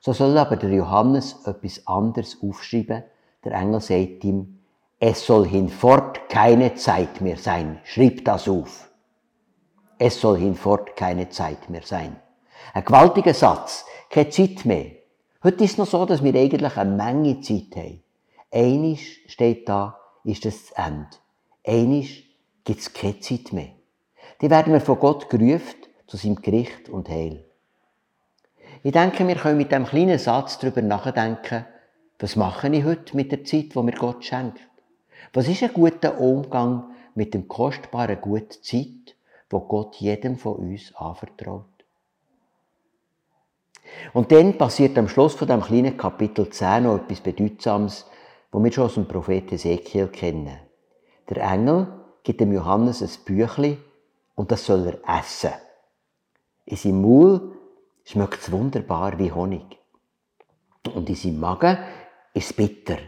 so 0.00 0.12
soll 0.12 0.38
aber 0.38 0.56
der 0.56 0.70
Johannes 0.70 1.44
etwas 1.46 1.86
anderes 1.86 2.38
aufschreiben. 2.42 3.04
Der 3.44 3.52
Engel 3.52 3.80
sagt 3.80 4.24
ihm, 4.24 4.60
es 5.00 5.26
soll 5.26 5.46
hinfort 5.46 6.28
keine 6.28 6.76
Zeit 6.76 7.20
mehr 7.20 7.36
sein. 7.36 7.80
Schreib 7.84 8.24
das 8.24 8.48
auf. 8.48 8.90
Es 9.98 10.20
soll 10.20 10.38
hinfort 10.38 10.96
keine 10.96 11.28
Zeit 11.28 11.68
mehr 11.68 11.82
sein. 11.82 12.16
Ein 12.72 12.84
gewaltiger 12.84 13.34
Satz, 13.34 13.84
keine 14.10 14.30
Zeit 14.30 14.64
mehr. 14.64 14.92
Heute 15.42 15.64
ist 15.64 15.72
es 15.72 15.78
noch 15.78 15.86
so, 15.86 16.06
dass 16.06 16.22
wir 16.22 16.34
eigentlich 16.34 16.76
eine 16.76 16.94
Menge 16.94 17.40
Zeit 17.40 17.76
haben. 17.76 18.02
Einisch 18.50 19.20
steht 19.26 19.68
da, 19.68 19.98
ist 20.24 20.44
das 20.44 20.70
Ende. 20.72 21.08
Einisch 21.66 22.24
gibt 22.62 22.80
es 22.80 22.92
keine 22.92 23.20
Zeit 23.20 23.52
mehr. 23.52 23.70
Die 24.42 24.50
werden 24.50 24.72
wir 24.72 24.80
von 24.80 24.98
Gott 24.98 25.30
gerufen 25.30 25.76
zu 26.06 26.18
seinem 26.18 26.36
Gericht 26.36 26.90
und 26.90 27.08
Heil. 27.08 27.44
Ich 28.82 28.92
denke, 28.92 29.26
wir 29.26 29.36
können 29.36 29.56
mit 29.56 29.72
dem 29.72 29.86
kleinen 29.86 30.18
Satz 30.18 30.58
darüber 30.58 30.82
nachdenken, 30.82 31.64
was 32.18 32.36
mache 32.36 32.68
ich 32.68 32.84
heute 32.84 33.16
mit 33.16 33.32
der 33.32 33.44
Zeit, 33.44 33.74
die 33.74 33.82
mir 33.82 33.92
Gott 33.92 34.24
schenkt? 34.24 34.60
Was 35.32 35.48
ist 35.48 35.62
ein 35.62 35.72
guter 35.72 36.20
Umgang 36.20 36.94
mit 37.14 37.32
dem 37.32 37.48
kostbaren 37.48 38.20
guten 38.20 38.62
Zeit, 38.62 39.16
wo 39.48 39.60
Gott 39.60 39.96
jedem 39.96 40.36
von 40.36 40.56
uns 40.56 40.94
anvertraut? 40.94 41.64
Und 44.12 44.32
dann 44.32 44.58
passiert 44.58 44.98
am 44.98 45.08
Schluss 45.08 45.34
von 45.34 45.48
dem 45.48 45.62
kleinen 45.62 45.96
Kapitel 45.96 46.50
10 46.50 46.82
noch 46.84 46.96
etwas 46.96 47.20
Bedeutsames, 47.20 48.06
wo 48.52 48.62
wir 48.62 48.70
schon 48.70 48.84
aus 48.84 48.94
dem 48.94 49.08
Prophet 49.08 49.50
Ezekiel 49.50 50.08
kennen. 50.08 50.63
Der 51.28 51.42
Engel 51.42 51.86
gibt 52.22 52.40
dem 52.40 52.52
Johannes 52.52 53.02
ein 53.02 53.24
Büchli 53.24 53.78
und 54.34 54.50
das 54.52 54.66
soll 54.66 54.86
er 54.86 55.18
essen. 55.18 55.52
In 56.66 56.76
seinem 56.76 57.02
Maul 57.02 57.52
schmeckt 58.04 58.40
es 58.42 58.52
wunderbar 58.52 59.18
wie 59.18 59.32
Honig. 59.32 59.78
Und 60.94 61.08
in 61.08 61.14
seinem 61.14 61.40
Magen 61.40 61.78
ist 62.34 62.50
es 62.50 62.52
bitter. 62.52 62.98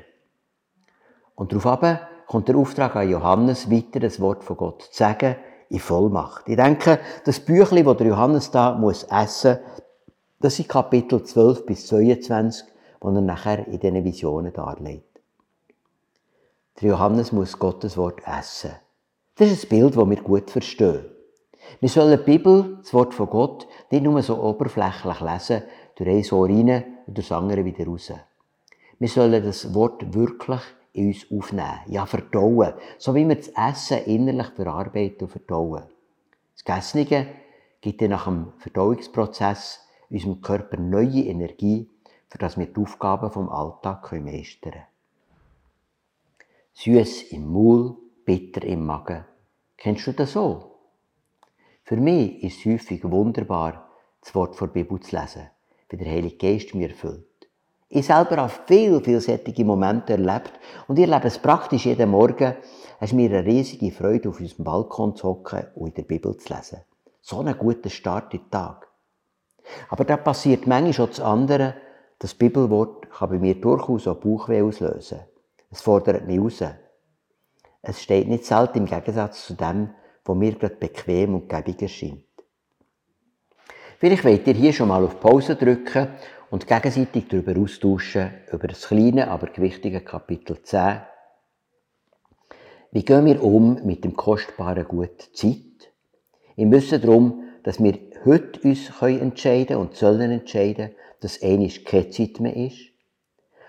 Und 1.34 1.52
darauf 1.52 1.98
kommt 2.26 2.48
der 2.48 2.56
Auftrag 2.56 2.96
an 2.96 3.10
Johannes, 3.10 3.70
weiter 3.70 4.00
das 4.00 4.20
Wort 4.20 4.42
von 4.42 4.56
Gott 4.56 4.82
zu 4.82 4.96
sagen, 4.96 5.36
in 5.68 5.80
Vollmacht. 5.80 6.48
Ich 6.48 6.56
denke, 6.56 7.00
das 7.24 7.40
Büchli, 7.40 7.82
das 7.82 7.96
der 7.96 8.06
Johannes 8.06 8.50
da 8.50 8.74
muss 8.74 9.02
essen, 9.04 9.58
das 10.40 10.56
sind 10.56 10.68
Kapitel 10.68 11.22
12 11.22 11.66
bis 11.66 11.86
22, 11.88 12.66
wo 13.00 13.08
er 13.08 13.20
nachher 13.20 13.66
in 13.66 13.78
diesen 13.78 14.04
Visionen 14.04 14.52
darlegt. 14.52 15.15
Der 16.82 16.90
Johannes 16.90 17.32
muss 17.32 17.58
Gottes 17.58 17.96
Wort 17.96 18.20
essen. 18.26 18.72
Das 19.36 19.50
ist 19.50 19.64
ein 19.64 19.68
Bild, 19.70 19.96
das 19.96 20.10
wir 20.10 20.16
gut 20.16 20.50
verstehen. 20.50 21.06
Wir 21.80 21.88
sollen 21.88 22.18
die 22.18 22.24
Bibel, 22.24 22.76
das 22.82 22.92
Wort 22.92 23.14
von 23.14 23.30
Gott, 23.30 23.66
nicht 23.90 24.02
nur 24.02 24.20
so 24.20 24.42
oberflächlich 24.42 25.20
lesen, 25.22 25.62
durch 25.94 26.10
ein 26.10 26.38
Ohr 26.38 26.48
rein 26.48 26.84
und 27.06 27.16
durch 27.16 27.28
das 27.28 27.32
andere 27.32 27.64
wieder 27.64 27.86
raus. 27.86 28.12
Wir 28.98 29.08
sollen 29.08 29.42
das 29.42 29.72
Wort 29.72 30.12
wirklich 30.12 30.60
in 30.92 31.08
uns 31.08 31.26
aufnehmen, 31.30 31.80
ja 31.86 32.04
verdauen, 32.04 32.74
so 32.98 33.14
wie 33.14 33.26
wir 33.26 33.36
das 33.36 33.48
Essen 33.48 34.04
innerlich 34.04 34.48
verarbeiten 34.48 35.22
und 35.22 35.30
verdauen. 35.30 35.84
Das 36.52 36.64
Gesslige 36.64 37.26
gibt 37.80 38.02
dann 38.02 38.10
nach 38.10 38.24
dem 38.26 38.52
Verdauungsprozess 38.58 39.80
unserem 40.10 40.42
Körper 40.42 40.76
neue 40.76 41.24
Energie, 41.24 41.90
für 42.28 42.36
das 42.36 42.58
wir 42.58 42.66
die 42.66 42.80
Aufgaben 42.82 43.30
vom 43.30 43.48
Alltag 43.48 44.12
meistern 44.12 44.72
können. 44.72 44.95
Süß 46.78 47.32
im 47.32 47.50
Maul, 47.50 47.96
bitter 48.26 48.62
im 48.62 48.84
Magen. 48.84 49.24
Kennst 49.78 50.06
du 50.06 50.12
das 50.12 50.32
so? 50.32 50.76
Für 51.84 51.96
mich 51.96 52.42
ist 52.42 52.58
es 52.58 52.66
häufig 52.66 53.02
wunderbar, 53.02 53.88
das 54.20 54.34
Wort 54.34 54.60
der 54.60 54.66
Bibel 54.66 55.00
zu 55.00 55.16
lesen, 55.16 55.48
wie 55.88 55.96
der 55.96 56.06
Heilige 56.06 56.36
Geist 56.36 56.74
mir 56.74 56.90
erfüllt. 56.90 57.48
Ich 57.88 58.04
selber 58.04 58.36
habe 58.36 58.52
viel, 58.66 59.00
vielseitige 59.00 59.64
Momente 59.64 60.12
erlebt 60.12 60.52
und 60.86 60.98
ich 60.98 61.08
erlebe 61.08 61.28
es 61.28 61.38
praktisch 61.38 61.86
jeden 61.86 62.10
Morgen. 62.10 62.56
Es 63.00 63.10
ist 63.10 63.14
mir 63.14 63.30
eine 63.30 63.46
riesige 63.46 63.90
Freude, 63.90 64.28
auf 64.28 64.38
unserem 64.38 64.66
Balkon 64.66 65.16
zu 65.16 65.28
hocken 65.28 65.64
und 65.76 65.88
in 65.88 65.94
der 65.94 66.02
Bibel 66.02 66.36
zu 66.36 66.52
lesen. 66.52 66.80
So 67.22 67.40
einen 67.40 67.56
guten 67.56 67.88
Start 67.88 68.34
in 68.34 68.40
den 68.40 68.50
Tag. 68.50 68.86
Aber 69.88 70.04
da 70.04 70.18
passiert 70.18 70.66
manchmal 70.66 70.92
schon 70.92 71.08
das 71.08 71.20
andere. 71.20 71.74
Das 72.18 72.34
Bibelwort 72.34 73.10
kann 73.10 73.30
bei 73.30 73.38
mir 73.38 73.54
durchaus 73.54 74.06
auch 74.06 74.16
Bauchweh 74.16 74.60
auslösen. 74.60 75.20
Es 75.70 75.80
fordert 75.80 76.26
mich 76.26 76.40
raus. 76.40 76.62
Es 77.82 78.02
steht 78.02 78.28
nicht 78.28 78.44
selten 78.44 78.78
im 78.78 78.86
Gegensatz 78.86 79.46
zu 79.46 79.54
dem, 79.54 79.90
wo 80.24 80.34
mir 80.34 80.54
gerade 80.54 80.76
bequem 80.76 81.34
und 81.34 81.48
gäbig 81.48 81.82
erscheint. 81.82 82.24
Vielleicht 83.98 84.24
wollt 84.24 84.46
ihr 84.46 84.54
hier 84.54 84.72
schon 84.72 84.88
mal 84.88 85.04
auf 85.04 85.20
Pause 85.20 85.56
drücken 85.56 86.08
und 86.50 86.66
gegenseitig 86.66 87.28
darüber 87.28 87.58
austauschen, 87.60 88.30
über 88.52 88.68
das 88.68 88.88
kleine, 88.88 89.28
aber 89.28 89.46
gewichtige 89.46 90.00
Kapitel 90.00 90.62
10. 90.62 91.00
Wie 92.92 93.04
gehen 93.04 93.24
wir 93.24 93.42
um 93.42 93.84
mit 93.84 94.04
dem 94.04 94.16
kostbaren 94.16 94.86
Gut 94.86 95.30
Zeit? 95.34 95.92
Im 96.56 96.72
Wissen 96.72 97.00
darum, 97.00 97.44
dass 97.62 97.82
wir 97.82 97.98
heute 98.24 98.60
uns 98.60 98.90
entscheiden 99.00 99.76
und 99.76 99.96
sollen 99.96 100.30
entscheiden, 100.30 100.90
dass 101.20 101.42
einisch 101.42 101.84
keine 101.84 102.10
Zeit 102.10 102.40
mehr 102.40 102.56
ist. 102.56 102.95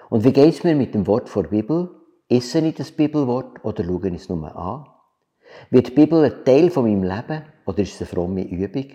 Und 0.10 0.24
wie 0.24 0.32
geht 0.32 0.54
es 0.54 0.64
mir 0.64 0.76
mit 0.76 0.94
dem 0.94 1.06
Wort 1.08 1.28
vor 1.30 1.44
Bibel? 1.44 1.90
Esse 2.30 2.60
ich 2.60 2.76
das 2.76 2.92
Bibelwort 2.92 3.64
oder 3.64 3.84
schaue 3.84 4.08
ich 4.10 4.16
es 4.16 4.30
nur 4.30 4.56
an? 4.56 4.88
Wird 5.70 5.88
die 5.88 5.92
Bibel 5.92 6.24
ein 6.24 6.46
Teil 6.46 6.70
von 6.70 6.86
meinem 6.86 7.04
Leben 7.04 7.44
oder 7.66 7.80
ist 7.80 7.96
es 7.96 8.02
eine 8.02 8.08
fromme 8.08 8.48
Übung? 8.48 8.86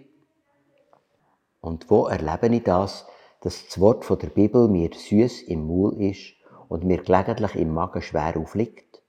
Und 1.61 1.90
wo 1.90 2.07
erlebe 2.07 2.54
ich 2.54 2.62
das, 2.62 3.07
dass 3.40 3.66
das 3.66 3.81
Wort 3.81 4.04
von 4.04 4.19
der 4.19 4.28
Bibel 4.28 4.69
mir 4.69 4.90
süß 4.92 5.42
im 5.42 5.66
Maul 5.66 6.00
ist 6.00 6.35
und 6.69 6.85
mir 6.85 7.02
gelegentlich 7.02 7.54
im 7.57 7.75
Magen 7.75 8.02
schwer 8.02 8.37
aufliegt? 8.37 9.02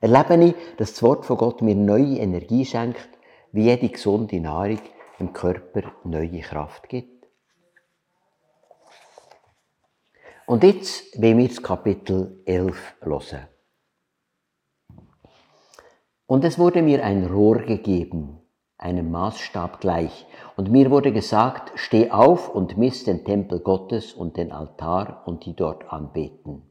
Erlebe 0.00 0.44
ich, 0.44 0.54
dass 0.76 0.92
das 0.92 1.02
Wort 1.02 1.26
von 1.26 1.38
Gott 1.38 1.62
mir 1.62 1.74
neue 1.74 2.18
Energie 2.18 2.64
schenkt, 2.64 3.08
wie 3.52 3.64
jede 3.64 3.88
gesunde 3.88 4.40
Nahrung 4.40 4.80
dem 5.18 5.32
Körper 5.32 5.82
neue 6.04 6.40
Kraft 6.40 6.88
gibt? 6.88 7.17
Und 10.48 10.64
jetzt 10.64 11.20
wollen 11.20 11.36
wir 11.36 11.48
das 11.48 11.62
Kapitel 11.62 12.40
11 12.46 12.94
hören. 13.02 13.48
Und 16.26 16.42
es 16.42 16.58
wurde 16.58 16.80
mir 16.80 17.04
ein 17.04 17.26
Rohr 17.26 17.58
gegeben, 17.58 18.40
einem 18.78 19.10
Maßstab 19.10 19.78
gleich, 19.78 20.24
und 20.56 20.70
mir 20.70 20.90
wurde 20.90 21.12
gesagt, 21.12 21.72
steh 21.74 22.10
auf 22.10 22.48
und 22.48 22.78
miss 22.78 23.04
den 23.04 23.26
Tempel 23.26 23.60
Gottes 23.60 24.14
und 24.14 24.38
den 24.38 24.50
Altar 24.50 25.24
und 25.26 25.44
die 25.44 25.54
dort 25.54 25.92
anbeten. 25.92 26.62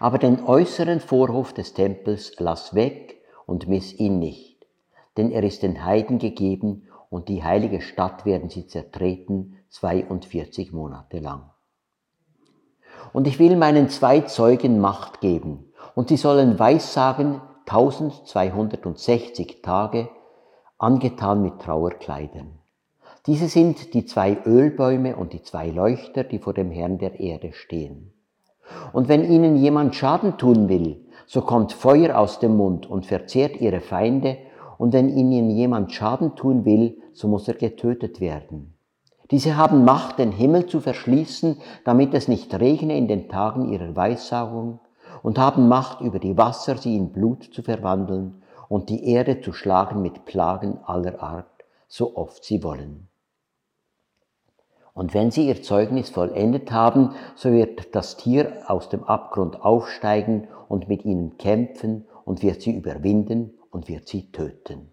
Aber 0.00 0.16
den 0.16 0.46
äußeren 0.46 1.00
Vorhof 1.00 1.52
des 1.52 1.74
Tempels 1.74 2.36
lass 2.38 2.74
weg 2.74 3.20
und 3.44 3.68
miss 3.68 3.92
ihn 3.92 4.20
nicht, 4.20 4.66
denn 5.18 5.30
er 5.32 5.42
ist 5.42 5.62
den 5.62 5.84
Heiden 5.84 6.18
gegeben 6.18 6.88
und 7.10 7.28
die 7.28 7.44
heilige 7.44 7.82
Stadt 7.82 8.24
werden 8.24 8.48
sie 8.48 8.66
zertreten 8.66 9.58
42 9.68 10.72
Monate 10.72 11.18
lang. 11.18 11.51
Und 13.12 13.26
ich 13.26 13.38
will 13.38 13.56
meinen 13.56 13.88
zwei 13.88 14.20
Zeugen 14.20 14.80
Macht 14.80 15.20
geben, 15.20 15.72
und 15.94 16.08
sie 16.08 16.16
sollen 16.16 16.58
Weissagen 16.58 17.40
1260 17.66 19.62
Tage, 19.62 20.08
angetan 20.78 21.42
mit 21.42 21.60
Trauerkleidern. 21.60 22.58
Diese 23.26 23.46
sind 23.46 23.94
die 23.94 24.04
zwei 24.04 24.36
Ölbäume 24.44 25.14
und 25.14 25.32
die 25.32 25.42
zwei 25.42 25.68
Leuchter, 25.68 26.24
die 26.24 26.40
vor 26.40 26.54
dem 26.54 26.72
Herrn 26.72 26.98
der 26.98 27.20
Erde 27.20 27.52
stehen. 27.52 28.12
Und 28.92 29.08
wenn 29.08 29.24
ihnen 29.24 29.56
jemand 29.56 29.94
Schaden 29.94 30.38
tun 30.38 30.68
will, 30.68 31.06
so 31.26 31.40
kommt 31.40 31.72
Feuer 31.72 32.18
aus 32.18 32.40
dem 32.40 32.56
Mund 32.56 32.90
und 32.90 33.06
verzehrt 33.06 33.60
ihre 33.60 33.80
Feinde, 33.80 34.38
und 34.78 34.92
wenn 34.92 35.08
ihnen 35.08 35.50
jemand 35.50 35.92
Schaden 35.92 36.34
tun 36.34 36.64
will, 36.64 36.98
so 37.12 37.28
muss 37.28 37.46
er 37.46 37.54
getötet 37.54 38.20
werden. 38.20 38.71
Diese 39.32 39.56
haben 39.56 39.86
Macht, 39.86 40.18
den 40.18 40.30
Himmel 40.30 40.66
zu 40.66 40.80
verschließen, 40.80 41.56
damit 41.84 42.12
es 42.12 42.28
nicht 42.28 42.54
regne 42.54 42.98
in 42.98 43.08
den 43.08 43.30
Tagen 43.30 43.70
ihrer 43.70 43.96
Weissagung, 43.96 44.78
und 45.22 45.38
haben 45.38 45.68
Macht 45.68 46.02
über 46.02 46.18
die 46.18 46.36
Wasser, 46.36 46.76
sie 46.76 46.96
in 46.96 47.12
Blut 47.12 47.44
zu 47.44 47.62
verwandeln 47.62 48.42
und 48.68 48.90
die 48.90 49.08
Erde 49.08 49.40
zu 49.40 49.54
schlagen 49.54 50.02
mit 50.02 50.26
Plagen 50.26 50.80
aller 50.84 51.22
Art, 51.22 51.64
so 51.88 52.14
oft 52.16 52.44
sie 52.44 52.62
wollen. 52.62 53.08
Und 54.92 55.14
wenn 55.14 55.30
sie 55.30 55.48
ihr 55.48 55.62
Zeugnis 55.62 56.10
vollendet 56.10 56.70
haben, 56.70 57.14
so 57.34 57.50
wird 57.52 57.94
das 57.94 58.18
Tier 58.18 58.64
aus 58.66 58.90
dem 58.90 59.04
Abgrund 59.04 59.62
aufsteigen 59.62 60.48
und 60.68 60.88
mit 60.88 61.06
ihnen 61.06 61.38
kämpfen 61.38 62.06
und 62.26 62.42
wird 62.42 62.60
sie 62.60 62.72
überwinden 62.72 63.58
und 63.70 63.88
wird 63.88 64.08
sie 64.08 64.30
töten. 64.30 64.92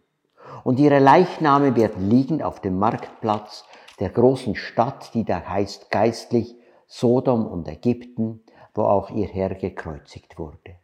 Und 0.64 0.80
ihre 0.80 1.00
Leichname 1.00 1.76
werden 1.76 2.10
liegen 2.10 2.42
auf 2.42 2.62
dem 2.62 2.80
Marktplatz 2.80 3.66
der 4.00 4.10
großen 4.10 4.56
Stadt, 4.56 5.14
die 5.14 5.26
da 5.26 5.48
heißt 5.48 5.92
geistlich 5.92 6.56
Sodom 6.88 7.46
und 7.46 7.68
Ägypten, 7.68 8.42
wo 8.74 8.84
auch 8.84 9.10
ihr 9.10 9.28
Herr 9.28 9.56
gekreuzigt 9.56 10.40
wurde. 10.40 10.76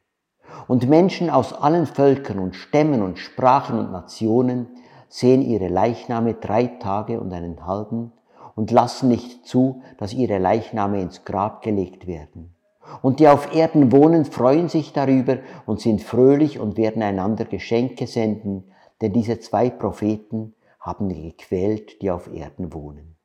Und 0.68 0.88
Menschen 0.90 1.30
aus 1.30 1.54
allen 1.54 1.86
Völkern 1.86 2.40
und 2.40 2.56
Stämmen 2.56 3.02
und 3.02 3.20
Sprachen 3.20 3.80
und 3.80 3.92
Nationen 3.92 4.68
sehen 5.10 5.42
ihre 5.42 5.68
Leichname 5.68 6.36
drei 6.36 6.66
Tage 6.66 7.20
und 7.20 7.32
einen 7.34 7.66
halben 7.66 8.12
und 8.56 8.72
lassen 8.72 9.10
nicht 9.10 9.46
zu, 9.46 9.82
dass 9.98 10.14
ihre 10.14 10.38
Leichname 10.38 11.02
ins 11.02 11.26
Grab 11.26 11.62
gelegt 11.62 12.08
werden. 12.08 12.56
Und 13.02 13.20
die 13.20 13.28
auf 13.28 13.54
Erden 13.54 13.92
wohnen, 13.92 14.26
freuen 14.26 14.70
sich 14.70 14.94
darüber 14.94 15.38
und 15.66 15.82
sind 15.82 16.02
fröhlich 16.02 16.60
und 16.60 16.78
werden 16.78 17.02
einander 17.02 17.46
Geschenke 17.46 18.08
senden, 18.08 18.66
denn 19.02 19.12
diese 19.12 19.40
zwei 19.40 19.70
Propheten 19.70 20.55
haben 20.86 21.10
gequält, 21.10 22.02
die 22.02 22.12
auf 22.12 22.32
Erden 22.32 22.72
wohnen. 22.72 23.18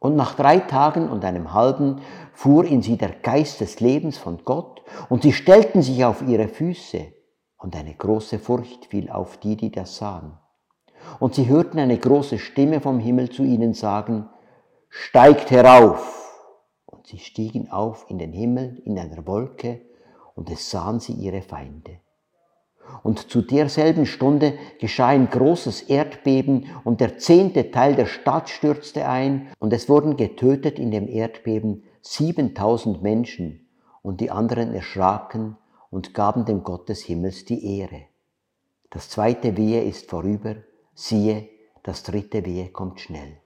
Und 0.00 0.16
nach 0.16 0.34
drei 0.34 0.58
Tagen 0.58 1.08
und 1.08 1.24
einem 1.24 1.52
halben 1.52 2.00
fuhr 2.32 2.64
in 2.64 2.82
sie 2.82 2.96
der 2.96 3.10
Geist 3.10 3.60
des 3.60 3.80
Lebens 3.80 4.18
von 4.18 4.44
Gott, 4.44 4.82
und 5.08 5.22
sie 5.22 5.32
stellten 5.32 5.82
sich 5.82 6.04
auf 6.04 6.22
ihre 6.22 6.48
Füße, 6.48 7.12
und 7.56 7.76
eine 7.76 7.94
große 7.94 8.38
Furcht 8.38 8.86
fiel 8.86 9.10
auf 9.10 9.36
die, 9.36 9.56
die 9.56 9.70
das 9.70 9.96
sahen. 9.96 10.38
Und 11.20 11.34
sie 11.34 11.48
hörten 11.48 11.78
eine 11.78 11.98
große 11.98 12.38
Stimme 12.38 12.80
vom 12.80 12.98
Himmel 12.98 13.30
zu 13.30 13.42
ihnen 13.42 13.74
sagen, 13.74 14.28
Steigt 14.88 15.50
herauf! 15.50 16.34
Und 16.86 17.06
sie 17.06 17.18
stiegen 17.18 17.70
auf 17.70 18.06
in 18.08 18.18
den 18.18 18.32
Himmel 18.32 18.82
in 18.84 18.98
einer 18.98 19.26
Wolke, 19.26 19.82
und 20.34 20.50
es 20.50 20.70
sahen 20.70 20.98
sie 20.98 21.12
ihre 21.12 21.42
Feinde. 21.42 22.00
Und 23.02 23.30
zu 23.30 23.40
derselben 23.42 24.04
Stunde 24.06 24.54
geschah 24.78 25.08
ein 25.08 25.30
großes 25.30 25.82
Erdbeben 25.82 26.66
und 26.84 27.00
der 27.00 27.18
zehnte 27.18 27.70
Teil 27.70 27.94
der 27.94 28.06
Stadt 28.06 28.50
stürzte 28.50 29.08
ein 29.08 29.48
und 29.58 29.72
es 29.72 29.88
wurden 29.88 30.16
getötet 30.16 30.78
in 30.78 30.90
dem 30.90 31.08
Erdbeben 31.08 31.84
7000 32.02 33.02
Menschen 33.02 33.68
und 34.02 34.20
die 34.20 34.30
anderen 34.30 34.74
erschraken 34.74 35.56
und 35.90 36.14
gaben 36.14 36.44
dem 36.44 36.62
Gott 36.62 36.88
des 36.88 37.02
Himmels 37.02 37.44
die 37.44 37.78
Ehre. 37.78 38.02
Das 38.90 39.08
zweite 39.08 39.56
Wehe 39.56 39.82
ist 39.84 40.10
vorüber, 40.10 40.56
siehe, 40.94 41.48
das 41.82 42.02
dritte 42.02 42.44
Wehe 42.44 42.68
kommt 42.68 43.00
schnell. 43.00 43.38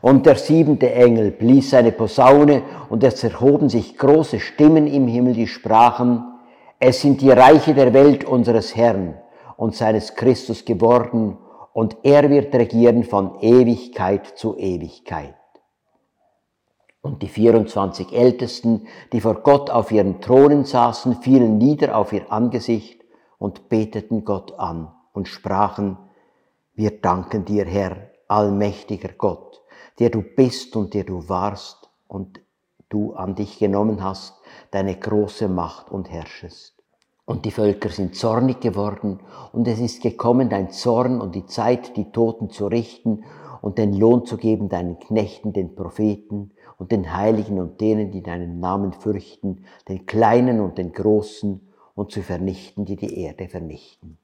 Und 0.00 0.26
der 0.26 0.36
siebente 0.36 0.92
Engel 0.92 1.30
blies 1.30 1.70
seine 1.70 1.92
Posaune, 1.92 2.62
und 2.88 3.02
es 3.02 3.22
erhoben 3.24 3.68
sich 3.68 3.96
große 3.96 4.38
Stimmen 4.38 4.86
im 4.86 5.08
Himmel, 5.08 5.34
die 5.34 5.46
sprachen, 5.46 6.24
es 6.80 7.00
sind 7.00 7.20
die 7.20 7.30
Reiche 7.30 7.74
der 7.74 7.92
Welt 7.92 8.24
unseres 8.24 8.76
Herrn 8.76 9.18
und 9.56 9.74
seines 9.74 10.14
Christus 10.14 10.64
geworden, 10.64 11.38
und 11.72 11.96
er 12.02 12.28
wird 12.28 12.52
regieren 12.54 13.04
von 13.04 13.38
Ewigkeit 13.40 14.26
zu 14.26 14.56
Ewigkeit. 14.56 15.36
Und 17.02 17.22
die 17.22 17.28
24 17.28 18.12
Ältesten, 18.12 18.88
die 19.12 19.20
vor 19.20 19.42
Gott 19.42 19.70
auf 19.70 19.92
ihren 19.92 20.20
Thronen 20.20 20.64
saßen, 20.64 21.22
fielen 21.22 21.58
nieder 21.58 21.96
auf 21.96 22.12
ihr 22.12 22.32
Angesicht 22.32 23.04
und 23.38 23.68
beteten 23.68 24.24
Gott 24.24 24.58
an 24.58 24.92
und 25.12 25.28
sprachen, 25.28 25.98
wir 26.74 27.00
danken 27.00 27.44
dir, 27.44 27.64
Herr, 27.64 28.10
allmächtiger 28.26 29.10
Gott, 29.16 29.62
der 30.00 30.10
du 30.10 30.22
bist 30.22 30.74
und 30.74 30.94
der 30.94 31.04
du 31.04 31.28
warst 31.28 31.90
und 32.08 32.40
du 32.88 33.12
an 33.12 33.34
dich 33.34 33.58
genommen 33.58 34.02
hast, 34.02 34.34
deine 34.70 34.96
große 34.96 35.48
Macht 35.48 35.90
und 35.90 36.10
herrschest. 36.10 36.74
Und 37.24 37.44
die 37.44 37.50
Völker 37.50 37.90
sind 37.90 38.14
zornig 38.14 38.60
geworden, 38.60 39.20
und 39.52 39.68
es 39.68 39.80
ist 39.80 40.02
gekommen 40.02 40.48
dein 40.48 40.70
Zorn 40.70 41.20
und 41.20 41.34
die 41.34 41.46
Zeit, 41.46 41.96
die 41.96 42.10
Toten 42.10 42.50
zu 42.50 42.66
richten 42.66 43.24
und 43.60 43.76
den 43.76 43.92
Lohn 43.92 44.24
zu 44.24 44.36
geben 44.36 44.68
deinen 44.68 44.98
Knechten, 44.98 45.52
den 45.52 45.74
Propheten 45.74 46.52
und 46.78 46.92
den 46.92 47.14
Heiligen 47.14 47.60
und 47.60 47.80
denen, 47.80 48.10
die 48.10 48.22
deinen 48.22 48.60
Namen 48.60 48.92
fürchten, 48.92 49.64
den 49.88 50.06
Kleinen 50.06 50.60
und 50.60 50.78
den 50.78 50.92
Großen, 50.92 51.60
und 51.98 52.12
zu 52.12 52.22
vernichten, 52.22 52.84
die 52.84 52.94
die 52.94 53.20
Erde 53.20 53.48
vernichten. 53.48 54.18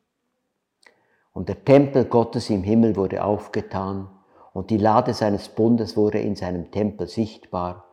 Und 1.32 1.48
der 1.48 1.64
Tempel 1.64 2.04
Gottes 2.04 2.48
im 2.48 2.62
Himmel 2.62 2.94
wurde 2.94 3.24
aufgetan, 3.24 4.08
und 4.52 4.70
die 4.70 4.78
Lade 4.78 5.12
seines 5.12 5.48
Bundes 5.48 5.96
wurde 5.96 6.20
in 6.20 6.36
seinem 6.36 6.70
Tempel 6.70 7.08
sichtbar, 7.08 7.84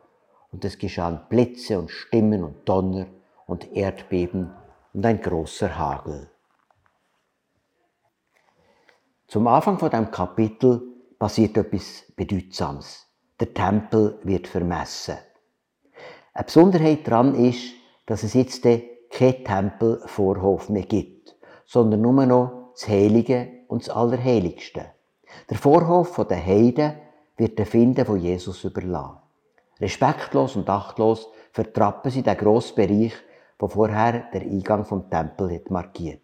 und 0.52 0.66
es 0.66 0.78
geschahen 0.78 1.22
Blitze 1.30 1.80
und 1.80 1.90
Stimmen 1.90 2.44
und 2.44 2.68
Donner 2.68 3.08
und 3.48 3.72
Erdbeben 3.74 4.52
und 4.94 5.06
ein 5.06 5.22
großer 5.22 5.78
Hagel. 5.78 6.30
Zum 9.28 9.48
Anfang 9.48 9.80
von 9.80 9.90
dem 9.90 10.12
Kapitel 10.12 10.82
passiert 11.18 11.56
etwas 11.56 12.04
Bedeutsames. 12.16 13.08
Der 13.40 13.54
Tempel 13.54 14.20
wird 14.24 14.48
vermessen. 14.48 15.18
Eine 16.34 16.46
Besonderheit 16.46 17.08
daran 17.08 17.36
ist, 17.36 17.74
dass 18.06 18.24
es 18.24 18.34
jetzt 18.34 18.64
keinen 18.64 19.44
Tempelvorhof 19.44 20.70
mehr 20.70 20.84
gibt, 20.84 21.36
sondern 21.66 22.02
nur 22.02 22.26
noch 22.26 22.72
das 22.74 22.88
Heilige 22.88 23.64
und 23.68 23.88
das 23.88 23.90
Allerheiligste. 23.96 24.92
Der 25.50 25.58
Vorhof 25.58 26.16
der 26.28 26.46
Heiden 26.46 26.96
wird 27.38 27.58
den 27.58 27.66
Finden 27.66 28.06
von 28.06 28.20
Jesus 28.20 28.64
überlassen. 28.64 29.21
Respektlos 29.82 30.56
und 30.56 30.70
achtlos 30.70 31.28
vertrappen 31.52 32.12
sie 32.12 32.22
den 32.22 32.38
grossen 32.38 32.76
Bereich, 32.76 33.14
der 33.60 33.68
vorher 33.68 34.26
der 34.32 34.42
Eingang 34.42 34.86
vom 34.86 35.10
Tempel 35.10 35.54
hat 35.54 35.72
markiert. 35.72 36.22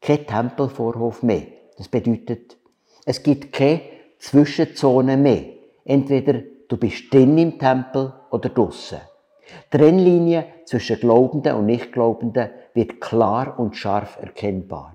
Kein 0.00 0.26
Tempelvorhof 0.26 1.22
mehr. 1.22 1.42
Das 1.78 1.88
bedeutet, 1.88 2.58
es 3.06 3.22
gibt 3.22 3.52
keine 3.52 3.80
Zwischenzone 4.18 5.16
mehr. 5.16 5.44
Entweder 5.84 6.42
du 6.68 6.76
bist 6.76 7.12
drin 7.12 7.38
im 7.38 7.58
Tempel 7.58 8.12
oder 8.30 8.50
draussen. 8.50 9.00
Die 9.72 9.78
Trennlinie 9.78 10.46
zwischen 10.66 11.00
Glaubenden 11.00 11.56
und 11.56 11.66
Nichtglaubenden 11.66 12.50
wird 12.74 13.00
klar 13.00 13.58
und 13.58 13.76
scharf 13.76 14.18
erkennbar. 14.20 14.94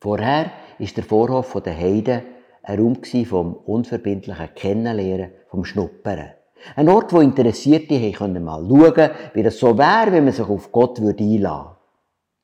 Vorher 0.00 0.50
ist 0.78 0.96
der 0.96 1.04
Vorhof 1.04 1.60
der 1.62 1.76
Heiden 1.76 2.22
ein 2.62 2.80
Raum 2.80 2.98
vom 3.24 3.54
unverbindlichen 3.54 4.54
Kennenlernen, 4.54 5.30
vom 5.48 5.64
Schnuppern. 5.64 6.32
Ein 6.74 6.88
Ort, 6.88 7.12
wo 7.12 7.20
Interessierte 7.20 8.12
können 8.12 8.44
mal 8.44 8.64
schauen 8.66 9.10
wie 9.34 9.42
das 9.42 9.58
so 9.58 9.78
wäre, 9.78 10.12
wenn 10.12 10.24
man 10.24 10.32
sich 10.32 10.48
auf 10.48 10.72
Gott 10.72 11.00
würde 11.00 11.22
einladen 11.22 11.76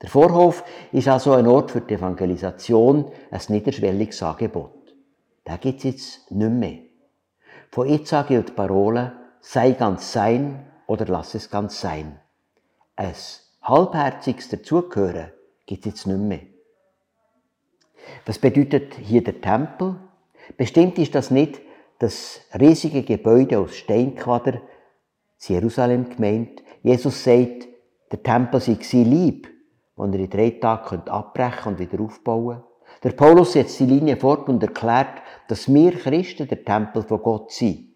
Der 0.00 0.08
Vorhof 0.08 0.64
ist 0.92 1.08
also 1.08 1.32
ein 1.32 1.46
Ort 1.46 1.70
für 1.70 1.80
die 1.80 1.94
Evangelisation, 1.94 3.10
ein 3.30 3.40
niederschwelliges 3.48 4.22
Angebot. 4.22 4.94
Da 5.44 5.56
gibt 5.56 5.78
es 5.78 5.84
jetzt 5.84 6.30
nicht 6.30 6.50
mehr. 6.50 6.78
Von 7.70 7.88
jetzt 7.88 8.12
an 8.12 8.26
gilt 8.26 8.50
die 8.50 8.52
Parole, 8.52 9.12
sei 9.40 9.72
ganz 9.72 10.12
sein 10.12 10.66
oder 10.86 11.06
lass 11.06 11.34
es 11.34 11.50
ganz 11.50 11.80
sein. 11.80 12.18
Ein 12.96 13.14
halbherziges 13.62 14.48
Dazugehören 14.50 15.32
gibt 15.66 15.86
es 15.86 15.92
jetzt 15.92 16.06
nicht 16.06 16.18
mehr. 16.18 16.40
Was 18.26 18.38
bedeutet 18.38 18.94
hier 18.94 19.24
der 19.24 19.40
Tempel? 19.40 19.96
Bestimmt 20.56 20.98
ist 20.98 21.14
das 21.14 21.30
nicht 21.30 21.60
das 22.02 22.40
riesige 22.58 23.04
Gebäude 23.04 23.60
aus 23.60 23.76
Steinquader, 23.76 24.60
Jerusalem 25.38 26.10
gemeint. 26.10 26.62
Jesus 26.82 27.22
sagt, 27.22 27.68
der 28.10 28.22
Tempel 28.22 28.60
sei 28.60 28.76
Lieb, 28.92 29.48
den 29.96 30.12
er 30.12 30.18
in 30.18 30.30
drei 30.30 30.50
Tagen 30.50 31.08
abbrechen 31.08 31.72
und 31.72 31.78
wieder 31.78 32.00
aufbauen 32.00 32.62
Der 33.04 33.12
Paulus 33.12 33.52
setzt 33.52 33.78
die 33.78 33.86
Linie 33.86 34.16
fort 34.16 34.48
und 34.48 34.62
erklärt, 34.62 35.22
dass 35.46 35.72
wir 35.72 35.92
Christen 35.92 36.48
der 36.48 36.64
Tempel 36.64 37.04
von 37.04 37.22
Gott 37.22 37.52
sind. 37.52 37.94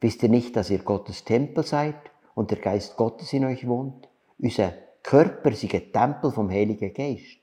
Wisst 0.00 0.22
ihr 0.22 0.28
nicht, 0.28 0.54
dass 0.54 0.68
ihr 0.68 0.80
Gottes 0.80 1.24
Tempel 1.24 1.64
seid 1.64 1.96
und 2.34 2.50
der 2.50 2.58
Geist 2.58 2.96
Gottes 2.96 3.32
in 3.32 3.46
euch 3.46 3.66
wohnt? 3.66 4.08
Unser 4.38 4.74
Körper 5.02 5.50
ist 5.50 5.64
ein 5.64 5.92
Tempel 5.92 6.30
vom 6.30 6.50
Heiligen 6.50 6.92
Geist. 6.92 7.38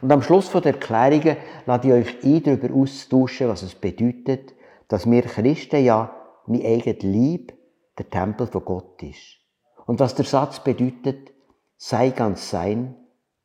Und 0.00 0.10
am 0.10 0.22
Schluss 0.22 0.50
der 0.50 0.66
Erklärungen 0.66 1.36
lade 1.66 1.88
ich 1.88 1.94
euch 1.94 2.24
ein, 2.24 2.42
darüber 2.42 2.74
auszutauschen, 2.74 3.48
was 3.48 3.62
es 3.62 3.74
bedeutet, 3.74 4.55
dass 4.88 5.10
wir 5.10 5.22
Christen 5.22 5.84
ja 5.84 6.14
mein 6.46 6.64
eigenes 6.64 7.02
Lieb 7.02 7.52
der 7.98 8.08
Tempel 8.08 8.46
von 8.46 8.64
Gott 8.64 9.02
ist. 9.02 9.38
Und 9.86 10.00
was 10.00 10.14
der 10.14 10.24
Satz 10.24 10.60
bedeutet, 10.60 11.32
sei 11.76 12.10
ganz 12.10 12.50
sein 12.50 12.94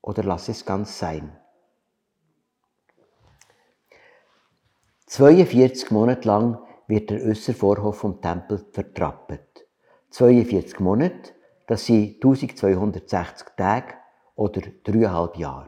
oder 0.01 0.23
lass 0.23 0.49
es 0.49 0.65
ganz 0.65 0.97
sein. 0.97 1.37
42 5.07 5.91
Monate 5.91 6.27
lang 6.27 6.59
wird 6.87 7.09
der 7.09 7.21
äußere 7.21 7.55
Vorhof 7.55 7.97
vom 7.97 8.21
Tempel 8.21 8.65
vertrappet. 8.71 9.67
42 10.11 10.79
Monate, 10.79 11.33
das 11.67 11.85
sind 11.85 12.15
1260 12.15 13.47
Tage 13.57 13.93
oder 14.35 14.61
dreieinhalb 14.83 15.37
Jahre. 15.37 15.67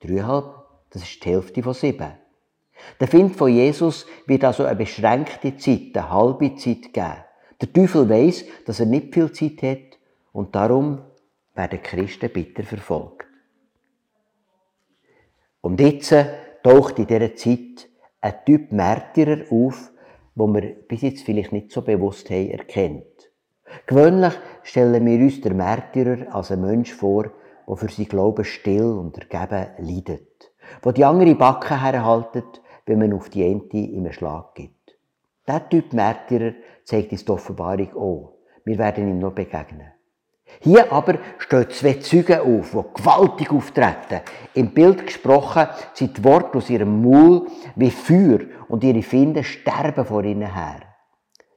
Dreieinhalb, 0.00 0.64
das 0.90 1.02
ist 1.02 1.24
die 1.24 1.30
Hälfte 1.30 1.62
von 1.62 1.74
sieben. 1.74 2.12
Der 3.00 3.08
Find 3.08 3.36
von 3.36 3.52
Jesus 3.52 4.06
wird 4.26 4.44
also 4.44 4.64
eine 4.64 4.76
beschränkte 4.76 5.56
Zeit, 5.56 5.96
eine 5.96 6.10
halbe 6.10 6.54
Zeit 6.56 6.92
geben. 6.92 7.24
Der 7.60 7.72
Teufel 7.72 8.08
weiß, 8.08 8.44
dass 8.66 8.80
er 8.80 8.86
nicht 8.86 9.12
viel 9.12 9.32
Zeit 9.32 9.62
hat 9.62 9.98
und 10.32 10.54
darum 10.54 11.00
werden 11.54 11.82
Christen 11.82 12.30
bitter 12.30 12.62
verfolgt. 12.62 13.26
Und 15.60 15.80
jetzt 15.80 16.14
taucht 16.62 16.98
in 16.98 17.06
dieser 17.06 17.34
Zeit 17.34 17.88
ein 18.20 18.34
Typ 18.46 18.72
Märtyrer 18.72 19.44
auf, 19.50 19.90
wo 20.34 20.46
wir 20.46 20.62
bis 20.86 21.02
jetzt 21.02 21.24
vielleicht 21.24 21.52
nicht 21.52 21.72
so 21.72 21.82
bewusst 21.82 22.30
haben 22.30 22.50
erkennt. 22.50 23.04
Gewöhnlich 23.86 24.34
stellen 24.62 25.04
wir 25.04 25.18
uns 25.18 25.40
den 25.40 25.56
Märtyrer 25.56 26.34
als 26.34 26.50
ein 26.52 26.60
Mensch 26.60 26.92
vor, 26.94 27.30
der 27.66 27.76
für 27.76 27.88
sein 27.88 28.06
Glauben 28.06 28.44
still 28.44 28.84
und 28.84 29.18
ergeben 29.18 29.66
leidet, 29.78 30.52
wo 30.82 30.92
die 30.92 31.04
andere 31.04 31.34
Backen 31.34 31.80
herhaltet 31.80 32.62
wenn 32.88 32.98
man 32.98 33.12
auf 33.12 33.28
die 33.28 33.44
Ente 33.44 33.76
im 33.76 34.10
Schlag 34.12 34.54
gibt. 34.54 34.98
Der 35.46 35.68
Typ 35.68 35.92
Märtyrer 35.92 36.54
zeigt 36.84 37.12
uns 37.12 37.24
die 37.24 37.30
Offenbarung 37.30 37.94
auch. 37.96 38.38
Wir 38.64 38.78
werden 38.78 39.08
ihm 39.08 39.18
noch 39.18 39.32
begegnen. 39.32 39.92
Hier 40.60 40.90
aber 40.92 41.18
stehen 41.38 41.70
zwei 41.70 41.94
Züge 41.94 42.42
auf, 42.42 42.70
die 42.70 43.00
gewaltig 43.02 43.52
auftreten. 43.52 44.22
Im 44.54 44.72
Bild 44.72 45.06
gesprochen 45.06 45.68
sind 45.92 46.16
die 46.16 46.24
Worte 46.24 46.58
aus 46.58 46.70
ihrem 46.70 47.02
Maul 47.02 47.46
wie 47.76 47.90
Feuer 47.90 48.40
und 48.68 48.82
ihre 48.82 49.02
Finden 49.02 49.44
sterben 49.44 50.04
vor 50.04 50.24
ihnen 50.24 50.52
her. 50.52 50.80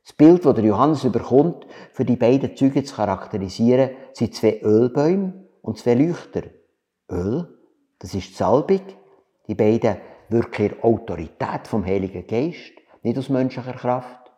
Das 0.03 0.13
Bild, 0.13 0.45
das 0.45 0.59
Johannes 0.59 1.03
überkommt, 1.03 1.65
für 1.93 2.05
die 2.05 2.15
beiden 2.15 2.55
Züge 2.55 2.83
zu 2.83 2.95
charakterisieren, 2.95 3.91
sind 4.13 4.35
zwei 4.35 4.59
Ölbäume 4.61 5.45
und 5.61 5.77
zwei 5.77 5.93
Leuchter. 5.93 6.43
Öl, 7.09 7.47
das 7.99 8.13
ist 8.13 8.29
die 8.29 8.33
Salbung. 8.33 8.81
Die 9.47 9.55
beiden 9.55 9.97
wirken 10.31 10.67
in 10.67 10.83
Autorität 10.83 11.67
vom 11.67 11.85
Heiligen 11.85 12.25
Geist, 12.25 12.73
nicht 13.03 13.17
aus 13.17 13.29
menschlicher 13.29 13.73
Kraft. 13.73 14.31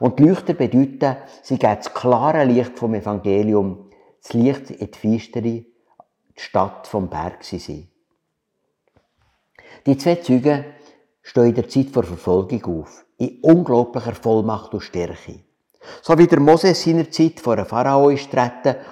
Und 0.00 0.18
die 0.18 0.24
Leuchter 0.24 0.54
bedeuten, 0.54 1.16
sie 1.42 1.58
geben 1.58 1.76
das 1.76 1.94
klare 1.94 2.44
Licht 2.44 2.78
vom 2.78 2.94
Evangelium, 2.94 3.90
das 4.22 4.32
Licht 4.34 4.70
in 4.70 4.90
die 4.90 4.98
Feistere, 4.98 5.42
die 5.42 5.66
Stadt 6.36 6.86
vom 6.86 7.08
Berg 7.08 7.44
sie 7.44 7.88
Die 9.86 9.96
zwei 9.96 10.16
Züge 10.16 10.64
stehen 11.22 11.46
in 11.46 11.54
der 11.54 11.68
Zeit 11.68 11.90
vor 11.90 12.04
Verfolgung 12.04 12.80
auf, 12.80 13.04
in 13.16 13.38
unglaublicher 13.42 14.14
Vollmacht 14.14 14.74
und 14.74 14.80
Stärke. 14.80 15.44
So 16.02 16.18
wie 16.18 16.26
der 16.26 16.40
Moses 16.40 16.82
seinerzeit 16.82 17.40
vor 17.40 17.54
einem 17.54 17.66
Pharao 17.66 18.10
ist 18.10 18.28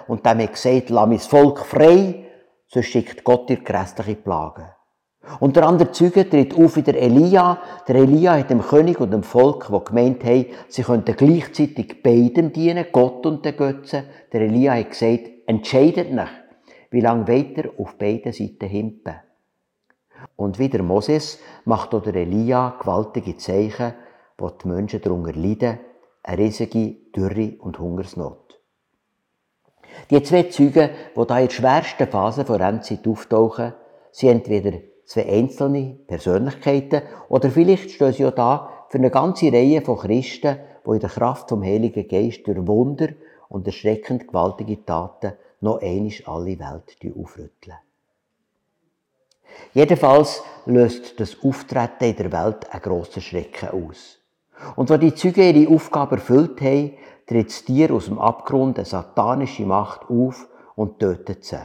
und 0.06 0.24
dem 0.24 0.38
hat 0.40 0.52
gesagt, 0.52 0.90
lass 0.90 1.08
mein 1.08 1.18
Volk 1.18 1.66
frei, 1.66 2.26
so 2.68 2.82
schickt 2.82 3.24
Gott 3.24 3.48
dir 3.48 3.58
grässliche 3.58 4.16
Plagen. 4.16 4.68
Und 5.40 5.56
der 5.56 5.66
andere 5.66 5.92
Zeuge 5.92 6.28
tritt 6.28 6.56
auf 6.56 6.76
wie 6.76 6.82
der 6.82 7.00
Elia. 7.00 7.58
Der 7.88 7.96
Elia 7.96 8.38
hat 8.38 8.50
dem 8.50 8.62
König 8.62 9.00
und 9.00 9.12
dem 9.12 9.22
Volk, 9.22 9.68
die 9.68 9.84
gemeint 9.84 10.24
haben, 10.24 10.46
sie 10.68 10.82
könnten 10.82 11.16
gleichzeitig 11.16 12.02
beidem 12.02 12.52
dienen, 12.52 12.86
Gott 12.92 13.26
und 13.26 13.44
den 13.44 13.56
Götzen. 13.56 14.04
Der 14.32 14.42
Elia 14.42 14.74
hat 14.74 14.90
gesagt, 14.90 15.30
entscheidet 15.46 16.12
nicht, 16.12 16.32
wie 16.90 17.00
lange 17.00 17.28
weiter 17.28 17.70
auf 17.78 17.96
beiden 17.98 18.32
Seiten 18.32 18.68
himpen. 18.68 19.16
Und 20.36 20.58
wie 20.58 20.68
der 20.68 20.82
Moses 20.82 21.38
macht 21.64 21.94
auch 21.94 22.02
der 22.02 22.14
Elia 22.14 22.76
gewaltige 22.80 23.36
Zeichen, 23.36 23.94
wo 24.38 24.50
die 24.50 24.68
Menschen 24.68 25.00
darunter 25.00 25.32
leiden, 25.32 25.78
eine 26.22 26.38
riesige 26.38 26.96
Dürre 27.14 27.54
und 27.60 27.78
Hungersnot. 27.78 28.60
Die 30.10 30.22
zwei 30.22 30.44
Zeugen, 30.44 30.90
die 31.16 31.26
da 31.26 31.38
in 31.38 31.46
der 31.46 31.52
schwersten 31.52 32.06
Phase 32.06 32.44
der 32.44 32.60
Endzeit 32.60 33.06
auftauchen, 33.06 33.72
sind 34.10 34.30
entweder 34.30 34.78
zwei 35.06 35.26
einzelne 35.26 35.96
Persönlichkeiten 36.06 37.02
oder 37.28 37.50
vielleicht 37.50 37.90
stehen 37.90 38.12
sie 38.12 38.26
auch 38.26 38.34
da 38.34 38.70
für 38.88 38.98
eine 38.98 39.10
ganze 39.10 39.52
Reihe 39.52 39.80
von 39.80 39.98
Christen, 39.98 40.58
die 40.84 40.90
in 40.90 41.00
der 41.00 41.08
Kraft 41.08 41.48
vom 41.48 41.62
Heiligen 41.62 42.06
Geist 42.06 42.46
durch 42.46 42.66
Wunder 42.66 43.08
und 43.48 43.66
erschreckend 43.66 44.28
gewaltige 44.28 44.84
Taten 44.84 45.32
noch 45.60 45.80
einisch 45.80 46.26
alle 46.28 46.58
Welt 46.58 46.96
aufrütteln. 47.16 47.76
Jedenfalls 49.72 50.42
löst 50.66 51.18
das 51.18 51.36
Auftreten 51.42 52.04
in 52.04 52.16
der 52.16 52.32
Welt 52.32 52.70
einen 52.70 52.82
grossen 52.82 53.22
Schrecken 53.22 53.70
aus. 53.70 54.18
Und 54.74 54.90
wenn 54.90 55.00
die 55.00 55.14
Züge 55.14 55.50
ihre 55.50 55.72
Aufgabe 55.74 56.16
erfüllt 56.16 56.60
haben, 56.60 56.92
tritt 57.26 57.48
das 57.48 57.64
Tier 57.64 57.92
aus 57.92 58.06
dem 58.06 58.18
Abgrund 58.18 58.78
eine 58.78 58.86
satanische 58.86 59.64
Macht 59.64 60.08
auf 60.08 60.48
und 60.74 60.98
tötet 60.98 61.44
sie. 61.44 61.58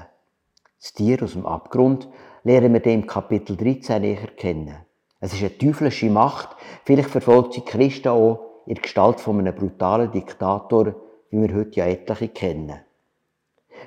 Das 0.79 0.93
Tier 0.93 1.21
aus 1.23 1.33
dem 1.33 1.45
Abgrund 1.45 2.07
lernen 2.43 2.73
wir 2.73 2.79
dem 2.79 3.05
Kapitel 3.05 3.55
13 3.55 4.01
näher 4.01 4.27
kennen. 4.35 4.77
Es 5.19 5.33
ist 5.33 5.41
eine 5.41 5.57
teuflische 5.57 6.09
Macht. 6.09 6.49
Vielleicht 6.85 7.09
verfolgt 7.09 7.53
sie 7.53 7.61
Christen 7.61 8.09
auch 8.09 8.63
in 8.65 8.75
der 8.75 8.81
Gestalt 8.81 9.19
von 9.19 9.39
einem 9.39 9.55
brutalen 9.55 10.11
Diktator, 10.11 10.95
wie 11.29 11.41
wir 11.41 11.55
heute 11.55 11.79
ja 11.79 11.85
etliche 11.85 12.29
kennen. 12.29 12.79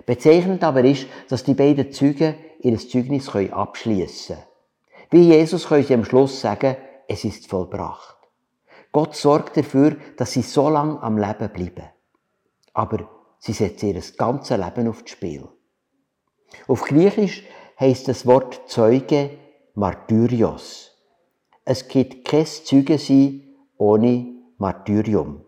Bezeichnend 0.06 0.62
aber 0.64 0.84
ist, 0.84 1.06
dass 1.28 1.44
die 1.44 1.54
beiden 1.54 1.92
Zeugen 1.92 2.34
ihr 2.60 2.78
Zeugnis 2.78 3.28
abschließen 3.28 4.36
können. 4.36 4.48
Wie 5.10 5.28
Jesus 5.32 5.68
können 5.68 5.84
sie 5.84 5.94
am 5.94 6.04
Schluss 6.04 6.40
sagen, 6.40 6.76
es 7.06 7.24
ist 7.24 7.48
vollbracht. 7.48 8.16
Gott 8.90 9.14
sorgt 9.14 9.56
dafür, 9.56 9.96
dass 10.16 10.32
sie 10.32 10.42
so 10.42 10.68
lange 10.68 11.02
am 11.02 11.18
Leben 11.18 11.48
bleiben. 11.52 11.88
Aber 12.72 13.08
sie 13.38 13.52
setzen 13.52 13.90
ihr 13.94 14.02
ganzes 14.16 14.56
Leben 14.56 14.88
aufs 14.88 15.10
Spiel. 15.10 15.48
Auf 16.68 16.82
Griechisch 16.82 17.44
heißt 17.78 18.08
das 18.08 18.26
Wort 18.26 18.62
Zeuge 18.66 19.30
Martyrios. 19.74 20.92
Es 21.64 21.88
gibt 21.88 22.24
kein 22.26 22.46
Zeuge 22.46 22.98
sein 22.98 23.42
ohne 23.78 24.26
Martyrium. 24.58 25.42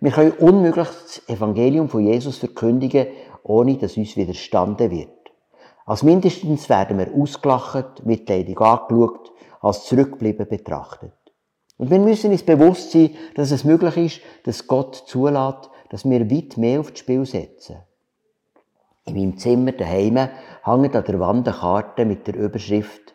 Wir 0.00 0.10
können 0.10 0.32
unmöglich 0.32 0.88
das 0.88 1.28
Evangelium 1.28 1.88
von 1.88 2.04
Jesus 2.04 2.38
verkündigen, 2.38 3.06
ohne 3.44 3.76
dass 3.76 3.96
uns 3.96 4.16
widerstanden 4.16 4.90
wird. 4.90 5.32
Als 5.84 6.02
mindestens 6.02 6.68
werden 6.68 6.98
wir 6.98 7.12
ausgelacht, 7.14 8.04
mitleidig 8.04 8.60
angeschaut, 8.60 9.32
als 9.60 9.84
zurückgeblieben 9.84 10.48
betrachtet. 10.48 11.12
Und 11.78 11.90
wir 11.90 11.98
müssen 11.98 12.30
uns 12.30 12.42
bewusst 12.42 12.92
sein, 12.92 13.10
dass 13.34 13.50
es 13.50 13.64
möglich 13.64 13.96
ist, 13.96 14.20
dass 14.44 14.66
Gott 14.66 15.04
zulässt, 15.06 15.70
dass 15.90 16.04
wir 16.04 16.30
weit 16.30 16.56
mehr 16.56 16.80
aufs 16.80 16.98
Spiel 16.98 17.26
setzen. 17.26 17.76
In 19.04 19.14
meinem 19.14 19.36
Zimmer 19.36 19.72
daheim 19.72 20.28
hängt 20.64 20.96
an 20.96 21.04
der 21.04 21.20
Wand 21.20 21.48
eine 21.48 21.56
Karte 21.56 22.04
mit 22.04 22.26
der 22.26 22.36
Überschrift 22.36 23.12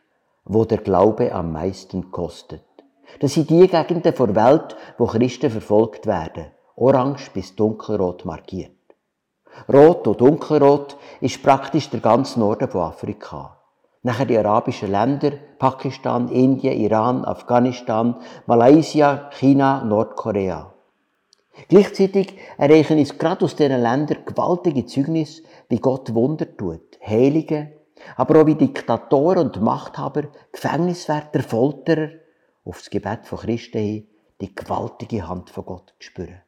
wo 0.47 0.65
der 0.65 0.79
Glaube 0.79 1.33
am 1.33 1.51
meisten 1.51 2.09
kostet. 2.11 2.63
Das 3.19 3.33
sind 3.33 3.49
die 3.49 3.67
Gegenden 3.67 4.01
der 4.01 4.35
Welt, 4.35 4.75
wo 4.97 5.05
Christen 5.05 5.49
verfolgt 5.49 6.07
werden. 6.07 6.47
Orange 6.75 7.31
bis 7.33 7.55
dunkelrot 7.55 8.25
markiert. 8.25 8.71
Rot 9.71 10.07
und 10.07 10.21
dunkelrot 10.21 10.97
ist 11.21 11.41
praktisch 11.41 11.89
der 11.89 11.99
ganze 11.99 12.39
Norden 12.39 12.69
von 12.69 12.81
Afrika. 12.81 13.57
Nachher 14.03 14.25
die 14.25 14.37
arabischen 14.37 14.91
Länder, 14.91 15.31
Pakistan, 15.57 16.29
Indien, 16.29 16.79
Iran, 16.79 17.25
Afghanistan, 17.25 18.15
Malaysia, 18.45 19.29
China, 19.31 19.83
Nordkorea. 19.83 20.71
Gleichzeitig 21.67 22.37
erreichen 22.57 22.99
uns 22.99 23.17
gerade 23.17 23.43
aus 23.43 23.55
diesen 23.55 23.81
Ländern 23.81 24.23
gewaltige 24.25 24.85
Zeugnisse, 24.85 25.41
wie 25.69 25.79
Gott 25.79 26.13
Wunder 26.13 26.55
tut, 26.55 26.99
Heilige, 27.05 27.73
aber 28.15 28.41
auch 28.41 28.45
wie 28.45 28.55
Diktatoren 28.55 29.47
und 29.47 29.61
Machthaber, 29.61 30.23
Gefängniswärter, 30.51 31.41
Folterer 31.41 32.09
auf 32.63 32.79
das 32.79 32.89
Gebet 32.89 33.25
von 33.25 33.39
Christen 33.39 33.79
hin 33.79 34.07
die 34.39 34.53
gewaltige 34.53 35.27
Hand 35.27 35.49
von 35.49 35.65
Gott 35.65 35.93
spüren. 35.99 36.41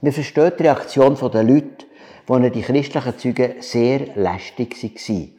Wir 0.00 0.12
verstehen 0.12 0.52
die 0.58 0.62
Reaktion 0.62 1.14
der 1.14 1.42
Leute, 1.42 1.86
die 2.28 2.50
die 2.50 2.62
christlichen 2.62 3.18
Zeugen 3.18 3.60
sehr 3.60 4.14
lästig 4.16 4.82
waren. 4.82 5.32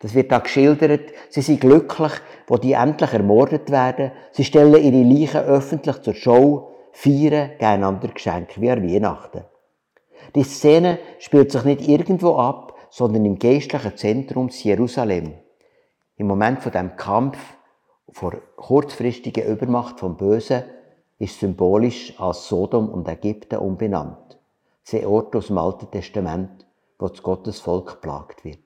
Das 0.00 0.14
wird 0.14 0.32
da 0.32 0.38
geschildert. 0.38 1.12
Sie 1.28 1.42
sind 1.42 1.60
glücklich, 1.60 2.12
wo 2.48 2.56
die 2.56 2.72
endlich 2.72 3.12
ermordet 3.12 3.70
werden. 3.70 4.10
Sie 4.32 4.44
stellen 4.44 4.82
ihre 4.82 5.02
Leichen 5.02 5.40
öffentlich 5.42 6.02
zur 6.02 6.14
Show, 6.14 6.74
feiern 6.92 7.50
gegeneinander 7.50 8.08
Geschenke 8.08 8.60
wie 8.60 8.70
an 8.70 8.82
Weihnachten. 8.82 9.44
Die 10.34 10.44
Szene 10.44 10.98
spielt 11.18 11.52
sich 11.52 11.64
nicht 11.64 11.86
irgendwo 11.86 12.36
ab, 12.36 12.74
sondern 12.90 13.24
im 13.24 13.38
geistlichen 13.38 13.96
Zentrum 13.96 14.48
Jerusalem. 14.48 15.34
Im 16.16 16.26
Moment 16.26 16.62
von 16.62 16.72
dem 16.72 16.96
Kampf 16.96 17.38
vor 18.10 18.34
kurzfristiger 18.56 19.46
Übermacht 19.46 20.00
vom 20.00 20.16
Bösen 20.16 20.64
ist 21.18 21.40
symbolisch 21.40 22.18
als 22.18 22.48
Sodom 22.48 22.88
und 22.88 23.08
Ägypten 23.08 23.58
umbenannt. 23.58 24.38
Zwei 24.84 25.06
Orte 25.06 25.38
aus 25.38 25.46
dem 25.46 25.58
Alten 25.58 25.90
Testament, 25.90 26.66
wo 26.98 27.08
das 27.08 27.22
Gottesvolk 27.22 28.00
geplagt 28.00 28.44
wird. 28.44 28.58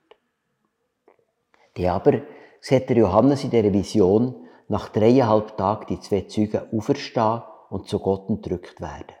Die 1.77 1.87
aber 1.87 2.21
sieht 2.59 2.89
der 2.89 2.97
Johannes 2.97 3.43
in 3.43 3.51
der 3.51 3.71
Vision 3.71 4.35
nach 4.67 4.89
dreieinhalb 4.89 5.55
Tagen 5.57 5.85
die 5.89 5.99
zwei 5.99 6.21
Zeugen 6.21 6.61
auferstehen 6.71 7.43
und 7.69 7.87
zu 7.87 7.99
Gott 7.99 8.29
entrückt 8.29 8.81
werden. 8.81 9.13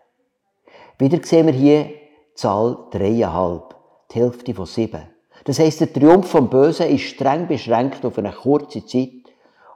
Wieder 0.97 1.23
sehen 1.23 1.45
wir 1.45 1.53
hier 1.53 2.06
Zahl 2.37 2.77
dreieinhalb, 2.91 3.75
die 4.11 4.19
Hälfte 4.19 4.53
von 4.53 4.67
sieben. 4.67 5.01
Das 5.45 5.57
heisst, 5.57 5.81
der 5.81 5.91
Triumph 5.91 6.29
vom 6.29 6.51
Bösen 6.51 6.87
ist 6.87 7.01
streng 7.01 7.47
beschränkt 7.47 8.05
auf 8.05 8.19
eine 8.19 8.31
kurze 8.31 8.85
Zeit 8.85 9.09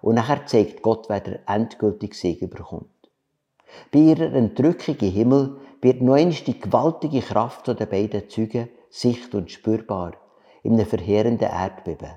und 0.01 0.13
nachher 0.15 0.45
zeigt 0.45 0.83
Gott, 0.83 1.09
wer 1.09 1.21
der 1.21 1.39
endgültige 1.47 2.15
Sieg 2.15 2.41
überkommt. 2.43 2.85
Bei 3.91 3.97
ihrer 3.99 4.31
Entrückung 4.33 4.95
im 4.99 5.11
Himmel 5.11 5.57
wird 5.81 6.03
noch 6.03 6.13
einmal 6.13 6.35
die 6.35 6.59
gewaltige 6.59 7.21
Kraft 7.21 7.67
der 7.67 7.85
beiden 7.87 8.29
Zeugen 8.29 8.69
sicht- 8.91 9.33
und 9.33 9.49
spürbar 9.49 10.13
in 10.61 10.73
einem 10.73 10.85
verheerenden 10.85 11.49
Erdbeben. 11.49 12.11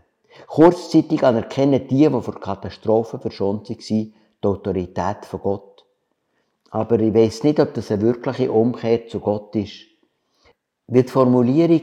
Kurzzeitig 0.47 1.25
anerkennen 1.25 1.89
die, 1.89 2.09
die 2.09 2.11
vor 2.11 2.39
Katastrophen 2.39 3.21
verschont 3.21 3.71
waren, 3.71 3.79
die 3.79 4.15
Autorität 4.43 5.25
von 5.25 5.41
Gott. 5.41 5.87
Aber 6.71 7.01
ich 7.01 7.15
weiß 7.15 7.45
nicht, 7.45 7.61
ob 7.61 7.73
das 7.73 7.91
eine 7.91 8.03
wirkliche 8.03 8.53
Umkehr 8.53 9.07
zu 9.07 9.21
Gott 9.21 9.57
ist. 9.57 9.94
Wie 10.87 11.03
die 11.03 11.11
Formulierung, 11.11 11.83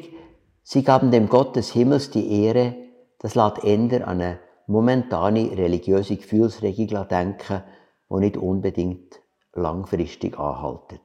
sie 0.63 0.83
gaben 0.83 1.11
dem 1.11 1.27
Gott 1.27 1.55
des 1.55 1.71
Himmels 1.71 2.11
die 2.11 2.43
Ehre, 2.43 2.75
das 3.19 3.35
lässt 3.35 3.63
ändern 3.63 4.03
an 4.03 4.21
eine 4.21 4.39
momentane 4.67 5.51
religiöse 5.57 6.15
Gefühlsregung 6.15 7.07
denken, 7.07 7.63
die 8.09 8.19
nicht 8.19 8.37
unbedingt 8.37 9.21
langfristig 9.53 10.37
anhaltet. 10.39 11.01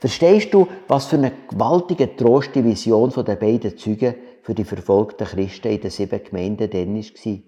Verstehst 0.00 0.52
du, 0.52 0.66
was 0.88 1.06
für 1.06 1.16
eine 1.16 1.32
gewaltige 1.48 2.16
Trost 2.16 2.54
die 2.54 2.64
Vision 2.64 3.10
der 3.10 3.36
beiden 3.36 3.76
Zeugen 3.76 4.14
für 4.42 4.54
die 4.54 4.64
verfolgten 4.64 5.26
Christen 5.26 5.68
in 5.68 5.80
den 5.80 5.90
sieben 5.90 6.22
Gemeinden 6.22 6.70
dann 6.70 6.96
war? 6.96 7.38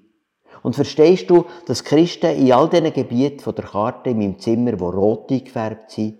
Und 0.63 0.75
verstehst 0.75 1.31
du, 1.31 1.45
dass 1.67 1.85
Christen 1.85 2.37
in 2.37 2.53
all 2.53 2.69
diesen 2.69 2.93
Gebieten 2.93 3.41
von 3.41 3.55
der 3.55 3.65
Karte 3.65 4.11
in 4.11 4.19
meinem 4.19 4.39
Zimmer, 4.39 4.79
wo 4.79 4.91
rot 4.91 5.31
eingefärbt 5.31 5.91
sind, 5.91 6.19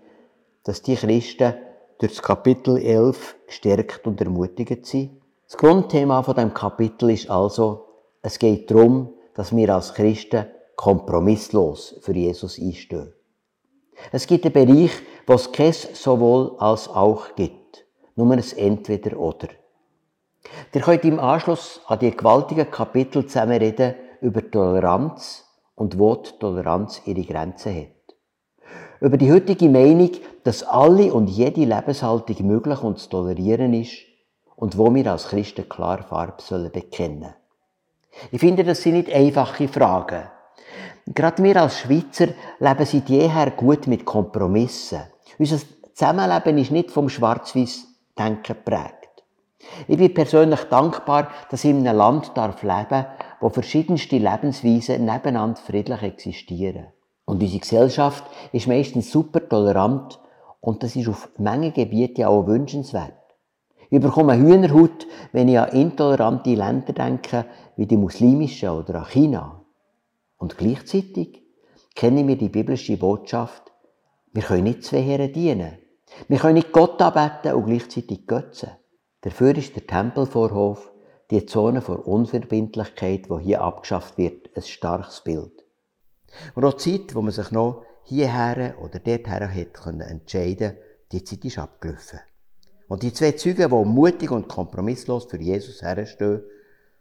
dass 0.63 0.81
die 0.81 0.95
Christen 0.95 1.53
durch 1.99 2.13
das 2.13 2.21
Kapitel 2.21 2.77
11 2.77 3.35
gestärkt 3.47 4.05
und 4.07 4.21
ermutigt 4.21 4.85
sind? 4.85 5.21
Das 5.47 5.57
Grundthema 5.57 6.23
von 6.23 6.35
dem 6.35 6.53
Kapitel 6.53 7.09
ist 7.09 7.29
also, 7.29 7.85
es 8.21 8.37
geht 8.37 8.69
darum, 8.69 9.13
dass 9.33 9.55
wir 9.55 9.73
als 9.73 9.93
Christen 9.93 10.45
kompromisslos 10.75 11.95
für 12.01 12.13
Jesus 12.13 12.59
einstehen. 12.59 13.13
Es 14.11 14.27
gibt 14.27 14.45
einen 14.45 14.53
Bereich, 14.53 14.91
wo 15.25 15.33
es 15.33 15.51
kein 15.51 15.73
sowohl 15.73 16.55
als 16.59 16.87
auch 16.87 17.35
gibt. 17.35 17.85
Nur 18.15 18.31
ein 18.31 18.43
Entweder-Oder. 18.55 19.49
Ihr 20.73 20.81
könnt 20.81 21.05
im 21.05 21.19
Anschluss 21.19 21.81
an 21.87 21.99
die 21.99 22.15
gewaltigen 22.15 22.69
Kapitel 22.69 23.25
zusammen 23.25 23.57
reden 23.57 23.95
über 24.21 24.49
Toleranz 24.49 25.45
und 25.75 25.97
wo 25.97 26.15
die 26.15 26.31
Toleranz 26.39 27.01
ihre 27.05 27.23
Grenzen 27.23 27.75
hat. 27.75 27.96
Über 28.99 29.17
die 29.17 29.31
heutige 29.31 29.69
Meinung, 29.69 30.11
dass 30.43 30.63
alle 30.63 31.13
und 31.13 31.27
jede 31.27 31.65
Lebenshaltung 31.65 32.47
möglich 32.47 32.81
und 32.81 32.99
zu 32.99 33.09
tolerieren 33.09 33.73
ist 33.73 33.93
und 34.55 34.77
wo 34.77 34.93
wir 34.93 35.11
als 35.11 35.27
Christen 35.27 35.69
klar 35.69 36.03
Farbe 36.03 36.41
sollen 36.41 36.71
bekennen. 36.71 37.33
Ich 38.31 38.39
finde, 38.39 38.63
das 38.63 38.81
sind 38.81 38.93
nicht 38.93 39.13
einfache 39.13 39.67
Fragen. 39.67 40.23
Gerade 41.05 41.43
wir 41.43 41.61
als 41.61 41.79
Schweizer 41.79 42.27
leben 42.59 42.85
seit 42.85 43.09
jeher 43.09 43.51
gut 43.51 43.87
mit 43.87 44.03
Kompromissen. 44.03 45.01
Unser 45.37 45.59
Zusammenleben 45.93 46.57
ist 46.57 46.71
nicht 46.71 46.91
vom 46.91 47.09
Schwarz-Weiß-Denken 47.09 48.43
geprägt. 48.43 48.93
Ich 49.87 49.97
bin 49.97 50.13
persönlich 50.13 50.61
dankbar, 50.63 51.29
dass 51.49 51.63
ich 51.63 51.71
in 51.71 51.87
einem 51.87 51.97
Land 51.97 52.31
darf 52.35 52.63
leben 52.63 53.05
wo 53.39 53.49
verschiedenste 53.49 54.17
Lebensweisen 54.17 55.05
nebeneinander 55.05 55.59
friedlich 55.61 56.01
existieren. 56.01 56.87
Und 57.27 57.43
unsere 57.43 57.59
Gesellschaft 57.59 58.23
ist 58.53 58.67
meistens 58.67 59.11
super 59.11 59.47
tolerant 59.47 60.17
und 60.61 60.81
das 60.81 60.95
ist 60.95 61.09
auf 61.09 61.29
Menge 61.37 61.73
Gebiete 61.73 62.21
ja 62.21 62.29
auch 62.29 62.47
wünschenswert. 62.47 63.13
Ich 63.89 63.99
bekomme 63.99 64.37
Hühnerhaut, 64.37 65.05
wenn 65.33 65.49
ich 65.49 65.59
an 65.59 65.73
intolerante 65.73 66.55
Länder 66.55 66.93
denke, 66.93 67.45
wie 67.75 67.85
die 67.85 67.97
muslimischen 67.97 68.69
oder 68.69 68.99
an 68.99 69.07
China. 69.07 69.65
Und 70.37 70.57
gleichzeitig 70.57 71.43
kennen 71.95 72.29
wir 72.29 72.37
die 72.37 72.47
biblische 72.47 72.95
Botschaft, 72.95 73.73
wir 74.31 74.43
können 74.43 74.63
nicht 74.63 74.85
zwei 74.85 75.01
Herren 75.01 75.33
dienen. 75.33 75.79
Wir 76.29 76.37
können 76.37 76.53
nicht 76.53 76.71
Gott 76.71 77.01
anbeten 77.01 77.55
und 77.55 77.65
gleichzeitig 77.65 78.25
Götzen. 78.25 78.69
Dafür 79.19 79.57
ist 79.57 79.75
der 79.75 79.85
Tempelvorhof, 79.85 80.93
die 81.29 81.45
Zone 81.45 81.81
vor 81.81 82.07
Unverbindlichkeit, 82.07 83.29
wo 83.29 83.37
hier 83.37 83.61
abgeschafft 83.61 84.17
wird, 84.17 84.55
ein 84.55 84.61
starkes 84.61 85.21
Bild. 85.25 85.56
Und 86.55 86.65
auch 86.65 86.73
die 86.73 86.99
Zeit, 86.99 87.15
wo 87.15 87.21
man 87.21 87.31
sich 87.31 87.51
noch 87.51 87.85
hierher 88.03 88.75
oder 88.81 88.99
dorthin 88.99 89.49
hätte 89.49 89.89
entscheiden 89.89 90.69
können, 90.69 90.77
die 91.11 91.23
Zeit 91.23 91.45
ist 91.45 91.57
abgelaufen. 91.57 92.19
Und 92.87 93.03
die 93.03 93.13
zwei 93.13 93.33
Zeugen, 93.33 93.69
die 93.69 93.85
mutig 93.85 94.31
und 94.31 94.47
kompromisslos 94.47 95.25
für 95.25 95.39
Jesus 95.39 95.81
herstehen, 95.81 96.41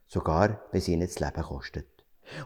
sogar 0.09 0.61
bis 0.73 0.89
ihnen 0.89 1.07
das 1.07 1.21
Leben 1.21 1.43
kostet. 1.43 1.87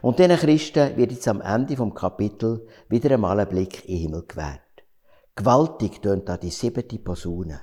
Und 0.01 0.19
diesen 0.19 0.37
Christen 0.37 0.95
wird 0.95 1.11
jetzt 1.11 1.27
am 1.27 1.41
Ende 1.41 1.75
vom 1.75 1.93
Kapitel 1.93 2.67
wieder 2.87 3.11
einmal 3.11 3.39
ein 3.39 3.49
Blick 3.49 3.85
in 3.85 3.95
den 3.95 4.01
Himmel 4.01 4.25
gewährt. 4.27 4.61
Gewaltig 5.35 6.01
tönt 6.01 6.29
da 6.29 6.37
die 6.37 6.51
siebente 6.51 6.99
Posaune. 6.99 7.61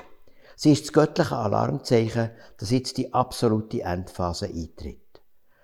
Sie 0.56 0.72
ist 0.72 0.86
das 0.86 0.92
göttliche 0.92 1.36
Alarmzeichen, 1.36 2.30
dass 2.58 2.70
jetzt 2.70 2.96
die 2.96 3.14
absolute 3.14 3.82
Endphase 3.82 4.46
eintritt. 4.46 5.22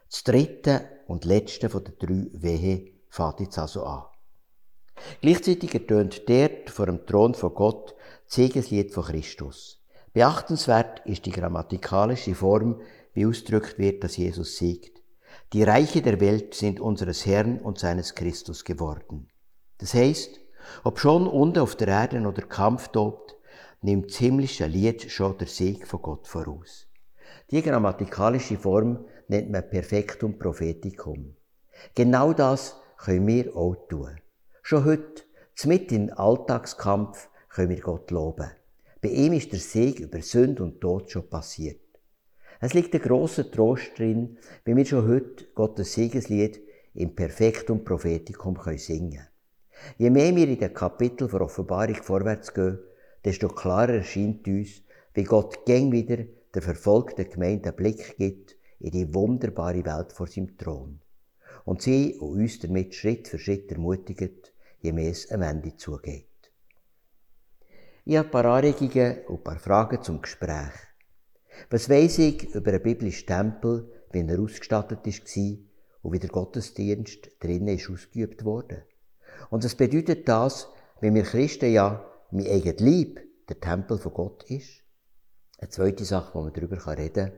Das 0.09 0.23
dritte 0.23 0.83
und 1.09 1.25
letzte 1.25 1.69
von 1.69 1.83
den 1.83 1.99
drei 1.99 2.29
Wehe 2.41 2.94
fährt 3.15 3.39
jetzt 3.39 3.59
also 3.59 3.85
an. 3.85 4.03
Gleichzeitig 5.21 5.73
ertönt 5.73 6.29
dort 6.29 6.69
vor 6.69 6.87
dem 6.87 7.07
Thron 7.07 7.35
von 7.35 7.55
Gott 7.55 7.95
das 8.25 8.35
Siegeslied 8.35 8.93
von 8.93 9.05
Christus. 9.05 9.81
Beachtenswert 10.13 11.01
ist 11.07 11.25
die 11.27 11.31
grammatikalische 11.31 12.35
Form, 12.35 12.81
wie 13.13 13.27
ausgedrückt 13.27 13.79
wird, 13.79 14.03
dass 14.03 14.17
Jesus 14.17 14.57
siegt. 14.57 15.01
Die 15.53 15.63
Reiche 15.63 16.03
der 16.03 16.21
Welt 16.21 16.55
sind 16.55 16.81
unseres 16.81 17.25
Herrn 17.27 17.61
und 17.61 17.79
seines 17.79 18.15
Christus 18.15 18.65
geworden. 18.65 19.29
Das 19.79 19.95
heißt, 19.95 20.41
ob 20.83 20.99
schon 20.99 21.29
unten 21.29 21.61
auf 21.61 21.77
der 21.77 21.89
Erde 21.89 22.21
oder 22.21 22.43
Kampf 22.43 22.89
tobt, 22.89 23.37
nimmt 23.81 24.11
das 24.11 24.17
himmlische 24.17 24.67
Lied 24.67 25.11
schon 25.11 25.39
der 25.39 25.47
Sieg 25.47 25.87
von 25.87 26.03
Gott 26.03 26.27
voraus. 26.27 26.87
Die 27.51 27.63
grammatikalische 27.63 28.57
Form 28.57 29.05
nennt 29.29 29.51
man 29.51 29.69
Perfektum 29.69 30.39
Propheticum. 30.39 31.37
Genau 31.95 32.33
das 32.33 32.81
können 32.99 33.27
wir 33.27 33.57
auch 33.57 33.77
tun. 33.89 34.21
Schon 34.63 34.85
heute, 34.85 35.23
mitten 35.65 36.09
im 36.09 36.19
Alltagskampf, 36.19 37.29
können 37.49 37.71
wir 37.71 37.81
Gott 37.81 38.11
loben. 38.11 38.51
Bei 39.01 39.09
ihm 39.11 39.35
ist 39.35 39.53
der 39.53 39.61
Sieg 39.61 40.01
über 40.01 40.23
Sünde 40.23 40.63
und 40.63 40.81
Tod 40.81 41.11
schon 41.11 41.29
passiert. 41.29 41.81
Es 42.61 42.73
liegt 42.73 42.95
ein 42.95 43.03
grosser 43.03 43.51
Trost 43.51 43.99
drin, 43.99 44.39
wie 44.65 44.75
wir 44.75 44.87
schon 44.87 45.07
heute 45.07 45.45
Gottes 45.55 45.93
Siegeslied 45.93 46.63
im 46.95 47.15
Perfektum 47.15 47.85
Propheticum 47.85 48.59
singen 48.77 49.11
können. 49.11 49.29
Je 49.99 50.11
mehr 50.11 50.35
wir 50.35 50.49
in 50.49 50.59
den 50.59 50.73
Kapitel 50.73 51.29
der 51.29 51.43
Offenbarung 51.43 51.97
vorwärts 51.97 52.55
gehen, 52.55 52.79
desto 53.25 53.49
klarer 53.49 53.95
erscheint 53.95 54.47
uns, 54.47 54.83
wie 55.13 55.25
Gott 55.25 55.67
gäng 55.67 55.93
wieder 55.93 56.25
der 56.55 56.63
verfolgten 56.63 57.29
Gemeinde 57.29 57.69
einen 57.69 57.77
Blick 57.77 58.17
gibt 58.17 58.57
in 58.81 58.93
die 58.93 59.13
wunderbare 59.15 59.85
Welt 59.85 60.13
vor 60.13 60.27
seinem 60.27 60.57
Thron. 60.57 61.01
Und 61.65 61.83
sie 61.83 62.19
und 62.19 62.41
uns 62.41 62.59
damit 62.59 62.95
Schritt 62.95 63.29
für 63.29 63.39
Schritt 63.39 63.71
ermutigt, 63.73 64.53
je 64.81 64.93
mehr 64.93 65.11
es 65.11 65.31
am 65.31 65.43
Ende 65.43 65.77
zugeht. 65.77 66.27
Ich 68.05 68.17
habe 68.17 68.29
ein 68.29 68.31
paar 68.33 68.45
Anregungen 68.45 69.25
und 69.29 69.39
ein 69.39 69.45
paar 69.45 69.59
Fragen 69.59 70.03
zum 70.03 70.21
Gespräch. 70.21 70.75
Was 71.71 71.89
weiss 71.89 72.19
ich 72.19 72.55
über 72.55 72.71
einen 72.71 72.83
biblischen 72.83 73.27
Tempel, 73.27 73.91
wie 74.13 74.21
er 74.21 74.41
ausgestattet 74.41 75.07
war 75.07 75.59
und 76.03 76.13
wie 76.13 76.19
der 76.19 76.29
Gottesdienst 76.29 77.31
drinnen 77.41 77.69
ist 77.69 77.89
ausgeübt 77.89 78.45
worden? 78.45 78.83
Und 79.51 79.65
was 79.65 79.75
bedeutet 79.75 80.29
das, 80.29 80.69
wenn 81.01 81.15
wir 81.15 81.23
Christen 81.23 81.73
ja 81.73 82.05
mein 82.31 82.47
eigenes 82.47 82.81
Lieb 82.81 83.21
der 83.49 83.61
Tempel 83.61 83.97
von 83.99 84.13
Gott 84.13 84.45
ist? 84.51 84.83
Eine 85.59 85.71
zweite 85.71 86.05
Sache, 86.05 86.35
wo 86.35 86.43
man 86.43 86.53
darüber 86.53 86.77
reden 86.99 87.31
kann. 87.31 87.33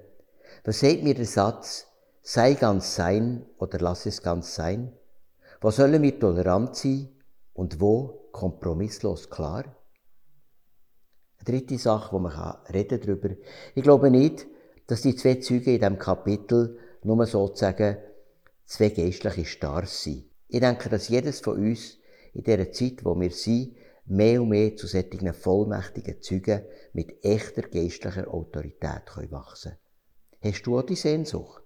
Was 0.64 0.80
sagt 0.80 1.02
mir 1.02 1.14
der 1.14 1.26
Satz, 1.26 1.86
sei 2.28 2.54
ganz 2.54 2.96
sein 2.96 3.46
oder 3.56 3.78
lass 3.78 4.04
es 4.04 4.20
ganz 4.20 4.56
sein? 4.56 4.92
Wo 5.60 5.70
sollen 5.70 6.02
wir 6.02 6.18
tolerant 6.18 6.74
sein 6.74 7.08
und 7.54 7.80
wo 7.80 8.28
kompromisslos 8.32 9.30
klar? 9.30 9.64
Eine 11.36 11.44
dritte 11.44 11.78
Sache, 11.78 12.12
wo 12.12 12.18
man 12.18 12.56
reden 12.68 13.00
darüber. 13.00 13.30
Ich 13.76 13.82
glaube 13.84 14.10
nicht, 14.10 14.44
dass 14.88 15.02
die 15.02 15.14
zwei 15.14 15.36
Züge 15.36 15.74
in 15.74 15.78
diesem 15.78 16.00
Kapitel 16.00 16.80
nur 17.04 17.24
sozusagen 17.26 17.98
zwei 18.64 18.88
geistliche 18.88 19.44
Stars 19.44 20.02
sind. 20.02 20.24
Ich 20.48 20.58
denke, 20.58 20.88
dass 20.88 21.08
jedes 21.08 21.38
von 21.38 21.56
uns 21.58 21.98
in 22.34 22.42
dieser 22.42 22.72
Zeit, 22.72 23.04
wo 23.04 23.14
wir 23.14 23.30
sind, 23.30 23.76
mehr 24.06 24.42
und 24.42 24.48
mehr 24.48 24.74
zu 24.74 24.88
solchen 24.88 25.32
vollmächtigen 25.32 26.20
Zeugen 26.20 26.64
mit 26.92 27.24
echter 27.24 27.62
geistlicher 27.62 28.26
Autorität 28.26 29.06
wachsen 29.30 29.76
können. 30.40 30.52
Hast 30.54 30.66
du 30.66 30.76
auch 30.76 30.82
die 30.82 30.96
Sehnsucht? 30.96 31.65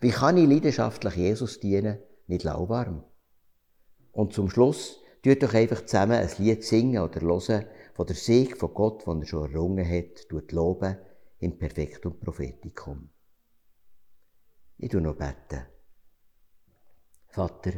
Wie 0.00 0.10
kann 0.10 0.36
ich 0.36 0.48
leidenschaftlich 0.48 1.14
Jesus 1.16 1.60
dienen, 1.60 1.98
nicht 2.26 2.44
lauwarm? 2.44 3.04
Und 4.12 4.32
zum 4.32 4.50
Schluss, 4.50 5.00
tut 5.22 5.42
doch 5.42 5.54
einfach 5.54 5.84
zusammen 5.84 6.18
ein 6.18 6.30
Lied 6.38 6.64
singen 6.64 7.02
oder 7.02 7.20
hören, 7.20 7.66
wo 7.96 8.04
der 8.04 8.16
Sieg 8.16 8.56
von 8.56 8.74
Gott, 8.74 9.06
den 9.06 9.20
er 9.20 9.26
schon 9.26 9.50
errungen 9.50 9.88
hat, 9.88 10.28
tut 10.28 10.52
loben 10.52 10.96
im 11.38 11.58
Perfektum 11.58 12.18
Prophetikum. 12.18 13.10
Ich 14.78 14.90
tu 14.90 15.00
noch 15.00 15.16
beten. 15.16 15.66
Vater, 17.28 17.72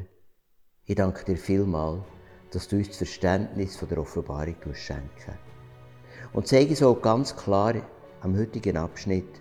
ich 0.84 0.94
danke 0.94 1.24
dir 1.24 1.36
vielmal 1.36 2.04
dass 2.52 2.68
du 2.68 2.76
uns 2.76 2.88
das 2.88 2.98
Verständnis 2.98 3.76
von 3.76 3.88
der 3.88 3.98
Offenbarung 3.98 4.56
schenken 4.74 5.38
Und 6.32 6.46
zeige 6.46 6.86
auch 6.86 7.00
ganz 7.00 7.34
klar 7.34 7.74
am 8.20 8.36
heutigen 8.36 8.76
Abschnitt, 8.76 9.40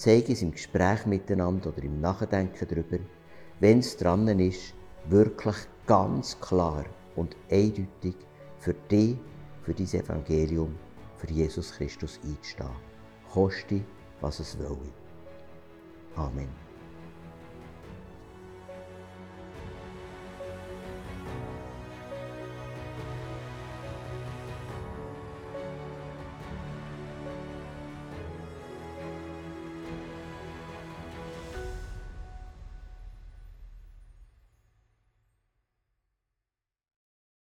zeige 0.00 0.32
es 0.32 0.40
im 0.40 0.52
Gespräch 0.52 1.04
miteinander 1.04 1.68
oder 1.68 1.82
im 1.82 2.00
Nachdenken 2.00 2.66
darüber, 2.66 2.98
wenn 3.60 3.80
es 3.80 3.98
dran 3.98 4.26
ist, 4.40 4.72
wirklich 5.10 5.56
ganz 5.86 6.40
klar 6.40 6.86
und 7.16 7.36
eindeutig 7.50 8.16
für 8.58 8.72
dich, 8.90 9.18
für 9.62 9.74
dein 9.74 9.86
Evangelium, 9.86 10.74
für 11.18 11.30
Jesus 11.30 11.72
Christus 11.72 12.18
einzustehen. 12.24 12.70
Koste, 13.30 13.82
was 14.22 14.40
es 14.40 14.58
will. 14.58 14.78
Amen. 16.16 16.59